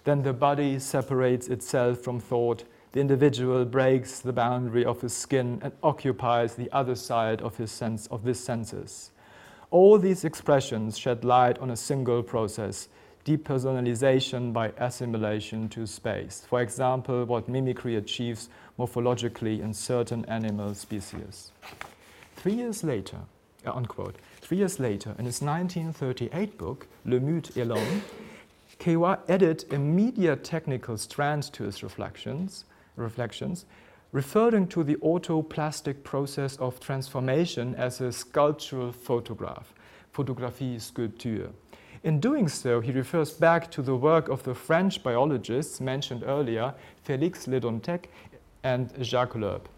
Then 0.03 0.21
the 0.21 0.33
body 0.33 0.77
separates 0.77 1.47
itself 1.47 1.99
from 1.99 2.19
thought 2.19 2.63
the 2.91 3.01
individual 3.01 3.65
breaks 3.65 4.19
the 4.19 4.33
boundary 4.33 4.85
of 4.85 5.01
his 5.01 5.13
skin 5.13 5.59
and 5.63 5.73
occupies 5.81 6.53
the 6.53 6.71
other 6.71 6.95
side 6.95 7.41
of 7.41 7.57
his 7.57 7.71
sense 7.71 8.05
of 8.07 8.23
this 8.23 8.39
senses. 8.39 9.11
All 9.69 9.97
these 9.97 10.23
expressions 10.23 10.97
shed 10.97 11.25
light 11.25 11.60
on 11.60 11.71
a 11.71 11.75
single 11.75 12.23
process, 12.23 12.88
depersonalization 13.25 14.53
by 14.53 14.71
assimilation 14.77 15.67
to 15.69 15.86
space. 15.86 16.45
For 16.47 16.62
example, 16.62 17.25
what 17.25 17.49
mimicry 17.49 17.97
achieves 17.97 18.47
morphologically 18.80 19.60
in 19.62 19.73
certain 19.73 20.23
animal 20.25 20.73
species. 20.73 21.51
Three 22.38 22.53
years 22.53 22.86
later, 22.86 23.17
uh, 23.65 23.73
unquote, 23.73 24.15
three 24.39 24.58
years 24.58 24.80
later, 24.80 25.13
in 25.19 25.25
his 25.25 25.41
1938 25.41 26.58
book, 26.58 26.88
Le 27.03 27.19
Mythe 27.19 27.58
et 27.58 27.67
l'Homme, 27.67 28.03
Caillois 28.80 29.19
added 29.27 29.65
a 29.73 29.77
media 29.77 30.38
technical 30.38 30.97
strand 30.97 31.43
to 31.51 31.63
his 31.63 31.84
reflections, 31.84 32.63
reflections, 32.95 33.65
referring 34.17 34.67
to 34.67 34.84
the 34.84 34.95
autoplastic 34.95 36.01
process 36.03 36.58
of 36.58 36.80
transformation 36.80 37.75
as 37.75 38.01
a 38.01 38.12
sculptural 38.12 38.91
photograph, 38.91 39.75
photographie 40.12 40.80
sculpture. 40.80 41.51
In 42.03 42.19
doing 42.19 42.47
so, 42.47 42.82
he 42.82 42.91
refers 42.91 43.32
back 43.34 43.69
to 43.69 43.84
the 43.84 43.95
work 43.95 44.27
of 44.27 44.41
the 44.41 44.56
French 44.56 45.03
biologists 45.03 45.80
mentioned 45.80 46.23
earlier, 46.25 46.73
Félix 47.08 47.45
Le 47.47 47.60
Dantec 47.60 48.06
and 48.63 48.91
Jacques 49.03 49.36
Loeb. 49.36 49.69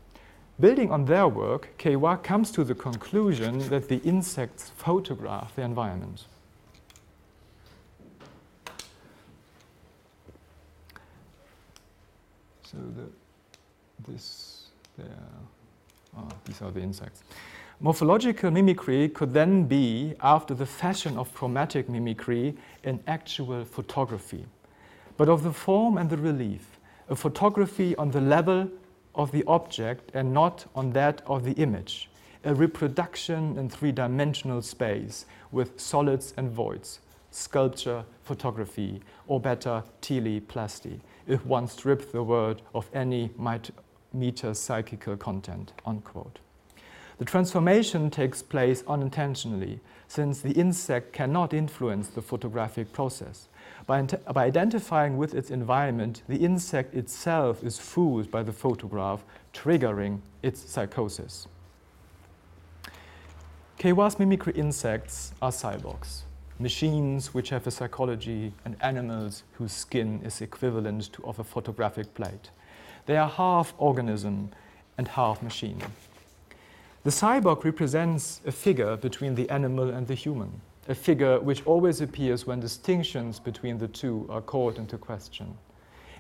Building 0.58 0.90
on 0.90 1.04
their 1.04 1.28
work, 1.28 1.78
Caillois 1.78 2.24
comes 2.24 2.50
to 2.52 2.64
the 2.64 2.76
conclusion 2.76 3.68
that 3.68 3.90
the 3.90 4.02
insects 4.06 4.70
photograph 4.70 5.54
the 5.58 5.64
environment. 5.64 6.24
So 12.64 12.78
the, 12.78 13.19
this, 14.08 14.68
oh, 16.18 16.28
these 16.46 16.62
are 16.62 16.72
the 16.72 16.82
insects. 16.82 17.24
Morphological 17.82 18.52
mimicry 18.52 19.08
could 19.08 19.34
then 19.34 19.64
be, 19.64 20.14
after 20.22 20.54
the 20.54 20.66
fashion 20.66 21.18
of 21.18 21.34
chromatic 21.34 21.88
mimicry, 21.88 22.56
an 22.84 23.00
actual 23.08 23.64
photography, 23.64 24.46
but 25.16 25.30
of 25.30 25.44
the 25.44 25.54
form 25.54 25.98
and 25.98 26.10
the 26.10 26.18
relief, 26.18 26.78
a 27.10 27.16
photography 27.16 27.96
on 27.96 28.12
the 28.12 28.20
level 28.20 28.70
of 29.16 29.32
the 29.32 29.44
object 29.48 30.12
and 30.14 30.34
not 30.34 30.66
on 30.76 30.92
that 30.92 31.22
of 31.26 31.44
the 31.46 31.54
image, 31.54 32.10
a 32.44 32.54
reproduction 32.54 33.58
in 33.58 33.70
three 33.70 33.92
dimensional 33.92 34.62
space 34.62 35.26
with 35.52 35.80
solids 35.80 36.34
and 36.38 36.52
voids, 36.52 37.00
sculpture, 37.32 38.04
photography, 38.24 39.02
or 39.28 39.40
better, 39.40 39.84
teleplasty, 40.02 41.00
if 41.28 41.46
one 41.46 41.68
strips 41.68 42.08
the 42.08 42.24
word 42.24 42.62
of 42.74 42.90
any 42.94 43.30
metapsychical 44.16 45.18
content. 45.20 45.74
Unquote. 45.86 46.40
The 47.20 47.26
transformation 47.26 48.10
takes 48.10 48.42
place 48.42 48.82
unintentionally, 48.88 49.82
since 50.08 50.40
the 50.40 50.52
insect 50.52 51.12
cannot 51.12 51.54
influence 51.54 52.08
the 52.08 52.22
photographic 52.22 52.94
process. 52.94 53.50
By, 53.86 54.04
by, 54.04 54.46
identifying 54.46 55.18
with 55.18 55.36
its 55.36 55.52
environment, 55.52 56.24
the 56.30 56.38
insect 56.38 56.96
itself 56.96 57.64
is 57.64 57.78
fooled 57.78 58.32
by 58.32 58.44
the 58.44 58.54
photograph, 58.54 59.24
triggering 59.54 60.20
its 60.42 60.62
psychosis. 60.62 61.48
Caillois 63.78 64.18
mimicry 64.18 64.54
insects 64.54 65.34
are 65.42 65.52
cyborgs, 65.52 66.22
machines 66.58 67.34
which 67.34 67.50
have 67.50 67.68
a 67.68 67.72
psychology, 67.72 68.54
and 68.64 68.76
animals 68.82 69.44
whose 69.54 69.74
skin 69.74 70.22
is 70.24 70.42
equivalent 70.42 71.12
to 71.14 71.26
of 71.26 71.40
a 71.40 71.44
photographic 71.44 72.14
plate. 72.14 72.52
They 73.10 73.18
are 73.18 73.28
half 73.28 73.74
organism 73.80 74.52
and 75.00 75.08
half 75.08 75.42
machine. 75.42 75.82
The 77.04 77.10
cyborg 77.10 77.64
represents 77.64 78.40
a 78.46 78.52
figure 78.52 78.98
between 78.98 79.34
the 79.34 79.50
animal 79.50 79.90
and 79.90 80.06
the 80.06 80.14
human, 80.14 80.62
a 80.88 80.94
figure 80.94 81.40
which 81.40 81.66
always 81.66 82.02
appears 82.02 82.46
when 82.46 82.60
distinctions 82.60 83.40
between 83.40 83.80
the 83.80 83.88
two 83.88 84.28
are 84.30 84.42
called 84.42 84.78
into 84.78 85.00
question. 85.00 85.58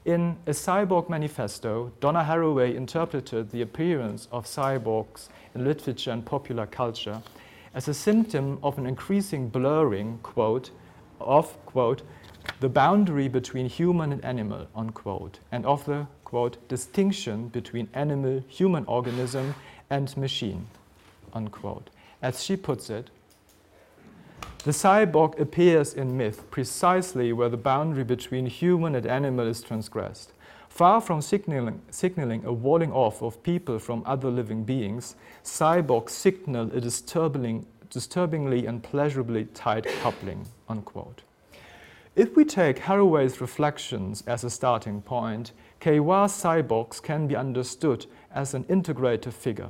In 0.05 0.35
A 0.47 0.49
Cyborg 0.49 1.09
Manifesto, 1.09 1.91
Donna 1.99 2.23
Haraway 2.23 2.73
interpreted 2.73 3.51
the 3.51 3.61
appearance 3.61 4.27
of 4.31 4.47
cyborgs 4.47 5.27
in 5.53 5.65
literature 5.65 6.09
and 6.09 6.25
popular 6.25 6.65
culture 6.65 7.21
as 7.75 7.87
a 7.87 7.93
symptom 7.93 8.57
of 8.63 8.79
an 8.79 8.87
increasing 8.87 9.47
blurring, 9.47 10.17
quote, 10.23 10.71
of, 11.19 11.53
quote, 11.67 12.01
the 12.61 12.69
boundary 12.69 13.27
between 13.27 13.69
human 13.69 14.11
and 14.11 14.25
animal, 14.25 14.67
unquote, 14.75 15.37
and 15.51 15.67
of 15.67 15.85
the, 15.85 16.07
quote, 16.29 16.67
distinction 16.67 17.47
between 17.47 17.89
animal, 17.95 18.43
human 18.47 18.85
organism, 18.85 19.55
and 19.89 20.15
machine, 20.15 20.67
unquote. 21.33 21.89
As 22.21 22.43
she 22.43 22.55
puts 22.55 22.91
it, 22.91 23.09
the 24.63 24.69
cyborg 24.69 25.39
appears 25.39 25.95
in 25.95 26.15
myth 26.15 26.43
precisely 26.51 27.33
where 27.33 27.49
the 27.49 27.57
boundary 27.57 28.03
between 28.03 28.45
human 28.45 28.93
and 28.93 29.07
animal 29.07 29.47
is 29.47 29.63
transgressed. 29.63 30.33
Far 30.69 31.01
from 31.01 31.23
signaling, 31.23 31.81
signaling 31.89 32.45
a 32.45 32.53
walling 32.53 32.91
off 32.91 33.23
of 33.23 33.41
people 33.41 33.79
from 33.79 34.03
other 34.05 34.29
living 34.29 34.63
beings, 34.63 35.15
cyborgs 35.43 36.11
signal 36.11 36.69
a 36.75 36.79
disturbing, 36.79 37.65
disturbingly 37.89 38.67
and 38.67 38.83
pleasurably 38.83 39.45
tight 39.55 39.87
coupling. 40.03 40.45
Unquote. 40.67 41.23
If 42.15 42.35
we 42.35 42.43
take 42.43 42.79
Haraway's 42.79 43.39
reflections 43.39 44.23
as 44.27 44.43
a 44.43 44.49
starting 44.49 45.01
point, 45.01 45.53
Caillois 45.79 46.27
cyborgs 46.27 47.01
can 47.01 47.27
be 47.27 47.35
understood 47.35 48.05
as 48.33 48.53
an 48.53 48.65
integrative 48.65 49.33
figure. 49.33 49.69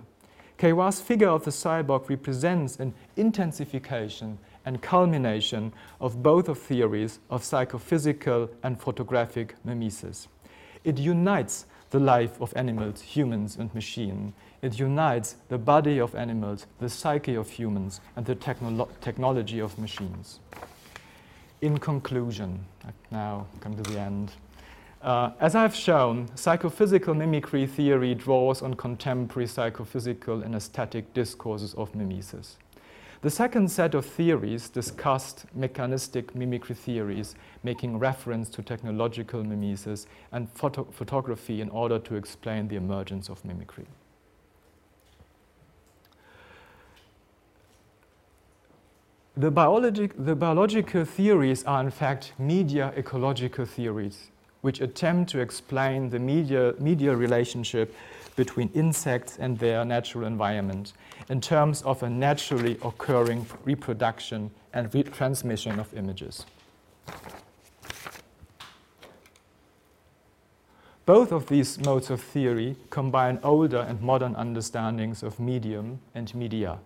Caillois' 0.57 1.01
figure 1.01 1.29
of 1.29 1.45
the 1.45 1.51
cyborg 1.51 2.09
represents 2.09 2.77
an 2.77 2.93
intensification 3.15 4.39
and 4.65 4.81
culmination 4.81 5.71
of 6.01 6.21
both 6.21 6.49
of 6.49 6.59
theories 6.59 7.19
of 7.29 7.43
psychophysical 7.43 8.49
and 8.63 8.81
photographic 8.81 9.55
mimesis. 9.63 10.27
It 10.83 10.97
unites 10.97 11.65
the 11.91 11.99
life 11.99 12.39
of 12.41 12.53
animals, 12.55 13.01
humans, 13.01 13.55
and 13.57 13.73
machine. 13.73 14.33
It 14.61 14.79
unites 14.79 15.35
the 15.47 15.57
body 15.57 15.99
of 15.99 16.13
animals, 16.15 16.65
the 16.79 16.89
psyche 16.89 17.35
of 17.35 17.49
humans, 17.49 18.01
and 18.15 18.25
the 18.25 18.35
technolo 18.35 18.87
technology 19.01 19.59
of 19.59 19.77
machines. 19.79 20.39
In 21.61 21.77
conclusion, 21.77 22.65
now 23.11 23.47
come 23.59 23.75
to 23.75 23.83
the 23.91 23.99
end. 23.99 24.31
Uh, 25.01 25.31
as 25.39 25.55
I've 25.55 25.75
shown, 25.75 26.29
psychophysical 26.35 27.13
mimicry 27.13 27.65
theory 27.65 28.13
draws 28.13 28.61
on 28.61 28.73
contemporary 28.73 29.47
psychophysical 29.47 30.43
and 30.43 30.53
aesthetic 30.53 31.13
discourses 31.13 31.73
of 31.75 31.95
mimesis. 31.95 32.57
The 33.21 33.29
second 33.29 33.71
set 33.71 33.95
of 33.95 34.05
theories 34.05 34.67
discussed 34.69 35.45
mechanistic 35.55 36.35
mimicry 36.35 36.75
theories, 36.75 37.35
making 37.63 37.97
reference 37.97 38.49
to 38.49 38.61
technological 38.61 39.41
mimesis 39.43 40.05
and 40.33 40.49
photo 40.51 40.83
photography 40.83 41.61
in 41.61 41.69
order 41.69 41.99
to 41.99 42.15
explain 42.15 42.67
the 42.67 42.75
emergence 42.75 43.29
of 43.29 43.43
mimicry. 43.45 43.85
The, 49.37 49.49
the 50.17 50.35
biological 50.35 51.05
theories 51.05 51.63
are 51.63 51.81
in 51.81 51.91
fact 51.91 52.33
media 52.37 52.93
ecological 52.97 53.63
theories 53.63 54.31
which 54.61 54.81
attempt 54.81 55.31
to 55.31 55.39
explain 55.39 56.09
the 56.09 56.19
media, 56.19 56.73
media 56.79 57.15
relationship 57.15 57.95
between 58.35 58.69
insects 58.73 59.37
and 59.37 59.59
their 59.59 59.83
natural 59.83 60.25
environment 60.25 60.93
in 61.29 61.41
terms 61.41 61.81
of 61.83 62.03
a 62.03 62.09
naturally 62.09 62.77
occurring 62.83 63.45
reproduction 63.65 64.49
and 64.73 64.91
retransmission 64.91 65.79
of 65.79 65.93
images. 65.93 66.45
Both 71.05 71.31
of 71.31 71.47
these 71.47 71.79
modes 71.79 72.11
of 72.11 72.21
theory 72.21 72.75
combine 72.91 73.39
older 73.43 73.79
and 73.79 73.99
modern 73.99 74.35
understandings 74.35 75.23
of 75.23 75.39
medium 75.39 75.99
and 76.13 76.33
media. 76.35 76.77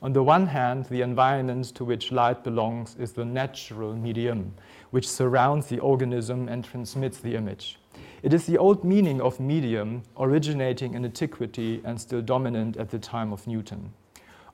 On 0.00 0.12
the 0.12 0.22
one 0.22 0.46
hand, 0.46 0.84
the 0.86 1.02
environment 1.02 1.74
to 1.74 1.84
which 1.84 2.12
light 2.12 2.44
belongs 2.44 2.94
is 3.00 3.12
the 3.12 3.24
natural 3.24 3.94
medium, 3.94 4.54
which 4.94 5.08
surrounds 5.08 5.66
the 5.66 5.80
organism 5.80 6.48
and 6.48 6.64
transmits 6.64 7.18
the 7.18 7.34
image. 7.34 7.80
It 8.22 8.32
is 8.32 8.46
the 8.46 8.56
old 8.56 8.84
meaning 8.84 9.20
of 9.20 9.40
medium, 9.40 10.04
originating 10.16 10.94
in 10.94 11.04
antiquity 11.04 11.82
and 11.84 12.00
still 12.00 12.22
dominant 12.22 12.76
at 12.76 12.90
the 12.90 13.00
time 13.00 13.32
of 13.32 13.44
Newton. 13.44 13.92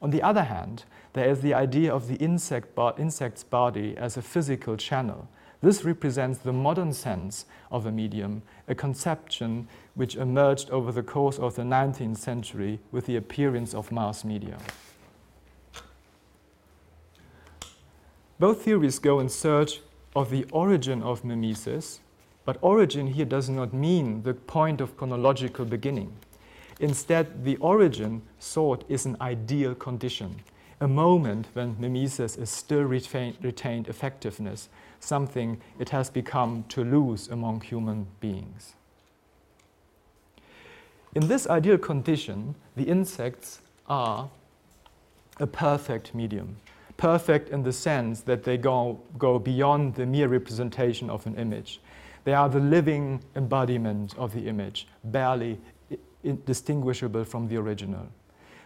On 0.01 0.09
the 0.09 0.23
other 0.23 0.45
hand, 0.45 0.85
there 1.13 1.29
is 1.29 1.43
the 1.43 1.53
idea 1.53 1.93
of 1.93 2.09
the 2.09 2.15
insect 2.15 2.75
bo 2.75 2.95
insect's 2.97 3.45
body 3.45 3.95
as 3.99 4.17
a 4.17 4.23
physical 4.23 4.79
channel. 4.79 5.29
This 5.61 5.85
represents 5.85 6.39
the 6.39 6.55
modern 6.55 6.95
sense 6.95 7.45
of 7.71 7.85
a 7.85 7.93
medium, 7.93 8.41
a 8.67 8.75
conception 8.75 9.69
which 9.95 10.17
emerged 10.17 10.71
over 10.71 10.91
the 10.91 11.03
course 11.03 11.39
of 11.39 11.55
the 11.55 11.65
19th 11.65 12.17
century 12.17 12.81
with 12.91 13.05
the 13.05 13.17
appearance 13.17 13.75
of 13.75 13.93
mass 13.93 14.25
media. 14.25 14.57
Both 18.39 18.63
theories 18.63 18.99
go 18.99 19.21
in 19.21 19.29
search 19.29 19.81
of 20.15 20.31
the 20.31 20.45
origin 20.53 21.03
of 21.03 21.25
mimesis, 21.25 22.01
but 22.45 22.59
origin 22.63 23.07
here 23.07 23.25
does 23.25 23.49
not 23.49 23.73
mean 23.73 24.23
the 24.23 24.35
point 24.35 24.81
of 24.81 24.97
chronological 24.97 25.65
beginning. 25.65 26.13
Instead, 26.81 27.45
the 27.45 27.57
origin 27.59 28.23
sought 28.39 28.85
is 28.89 29.05
an 29.05 29.17
ideal 29.21 29.75
condition, 29.75 30.41
a 30.81 30.89
moment 30.89 31.47
when 31.53 31.77
mimesis 31.79 32.37
is 32.37 32.49
still 32.49 32.83
retain, 32.83 33.37
retained 33.43 33.87
effectiveness, 33.87 34.69
something 34.99 35.61
it 35.79 35.91
has 35.91 36.11
become 36.11 36.65
to 36.69 36.83
lose 36.83 37.29
among 37.29 37.61
human 37.61 38.07
beings. 38.19 38.75
In 41.15 41.29
this 41.29 41.47
ideal 41.49 41.77
condition, 41.77 42.55
the 42.77 42.85
insects 42.85 43.61
are 43.89 44.31
a 45.39 45.47
perfect 45.47 46.15
medium. 46.15 46.57
Perfect 47.01 47.49
in 47.49 47.63
the 47.63 47.73
sense 47.73 48.21
that 48.25 48.45
they 48.45 48.59
go, 48.59 49.01
go 49.17 49.39
beyond 49.39 49.95
the 49.95 50.05
mere 50.05 50.29
representation 50.29 51.09
of 51.09 51.27
an 51.27 51.35
image. 51.37 51.81
They 52.25 52.35
are 52.35 52.51
the 52.51 52.61
living 52.61 53.25
embodiment 53.35 54.15
of 54.19 54.35
the 54.35 54.47
image, 54.47 54.87
barely 55.03 55.59
distinguishable 56.45 57.25
from 57.25 57.49
the 57.49 57.57
original. 57.57 58.07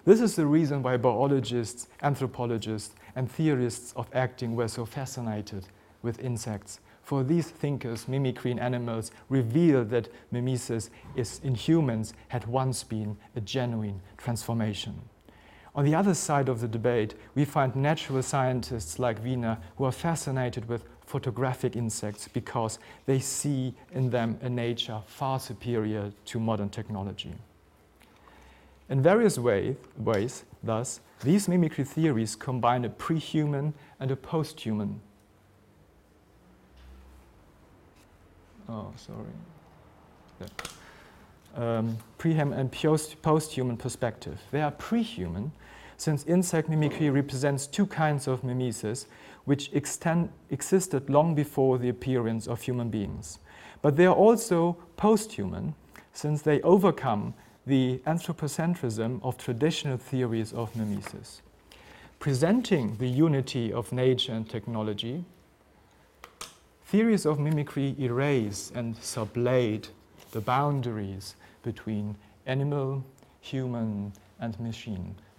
This 0.04 0.20
is 0.20 0.34
the 0.34 0.46
reason 0.46 0.82
why 0.82 0.96
biologists, 0.96 1.86
anthropologists, 2.02 2.96
and 3.14 3.30
theorists 3.30 3.92
of 3.92 4.08
acting 4.12 4.56
were 4.56 4.66
so 4.66 4.84
fascinated 4.84 5.68
with 6.02 6.18
insects. 6.18 6.80
For 7.02 7.22
these 7.22 7.48
thinkers, 7.48 8.08
mimicry 8.08 8.50
in 8.50 8.58
animals 8.58 9.12
reveal 9.28 9.84
that 9.84 10.08
mimesis 10.32 10.90
is, 11.14 11.40
in 11.44 11.54
humans 11.54 12.14
had 12.26 12.46
once 12.48 12.82
been 12.82 13.16
a 13.36 13.40
genuine 13.40 14.00
transformation. 14.16 15.02
On 15.74 15.84
the 15.84 15.94
other 15.94 16.14
side 16.14 16.48
of 16.48 16.60
the 16.60 16.68
debate, 16.68 17.14
we 17.34 17.44
find 17.44 17.74
natural 17.74 18.22
scientists 18.22 18.98
like 18.98 19.22
Wiener 19.24 19.58
who 19.76 19.84
are 19.84 19.92
fascinated 19.92 20.68
with 20.68 20.84
photographic 21.04 21.74
insects 21.74 22.28
because 22.28 22.78
they 23.06 23.18
see 23.18 23.74
in 23.92 24.10
them 24.10 24.38
a 24.40 24.48
nature 24.48 25.00
far 25.06 25.40
superior 25.40 26.12
to 26.26 26.38
modern 26.40 26.68
technology. 26.68 27.34
In 28.88 29.02
various 29.02 29.38
way, 29.38 29.76
ways, 29.96 30.44
thus, 30.62 31.00
these 31.22 31.48
mimicry 31.48 31.84
theories 31.84 32.36
combine 32.36 32.84
a 32.84 32.90
pre-human 32.90 33.74
and 33.98 34.10
a 34.10 34.16
post-human. 34.16 35.00
Oh, 38.68 38.92
sorry. 38.96 39.18
Yeah. 40.40 41.78
Um, 41.78 41.98
pre-human 42.18 42.58
and 42.58 42.72
post-human 43.22 43.76
perspective. 43.76 44.40
They 44.50 44.62
are 44.62 44.70
pre-human 44.70 45.52
since 45.96 46.24
insect 46.24 46.68
mimicry 46.68 47.10
represents 47.10 47.66
two 47.66 47.86
kinds 47.86 48.26
of 48.26 48.42
mimesis 48.44 49.06
which 49.44 49.70
extend, 49.72 50.30
existed 50.50 51.08
long 51.10 51.34
before 51.34 51.78
the 51.78 51.88
appearance 51.88 52.46
of 52.46 52.62
human 52.62 52.88
beings. 52.88 53.38
But 53.82 53.96
they 53.96 54.06
are 54.06 54.14
also 54.14 54.76
post-human 54.96 55.74
since 56.12 56.42
they 56.42 56.60
overcome 56.62 57.34
the 57.66 58.00
anthropocentrism 58.06 59.20
of 59.22 59.36
traditional 59.36 59.96
theories 59.96 60.52
of 60.52 60.74
mimesis. 60.76 61.42
Presenting 62.18 62.96
the 62.96 63.08
unity 63.08 63.72
of 63.72 63.92
nature 63.92 64.32
and 64.32 64.48
technology, 64.48 65.24
theories 66.86 67.26
of 67.26 67.38
mimicry 67.38 67.94
erase 67.98 68.70
and 68.74 68.96
sublate 69.00 69.88
the 70.32 70.40
boundaries 70.40 71.36
between 71.62 72.16
animal, 72.46 73.04
human, 73.40 74.12
and 74.40 74.58
machine. 74.60 75.14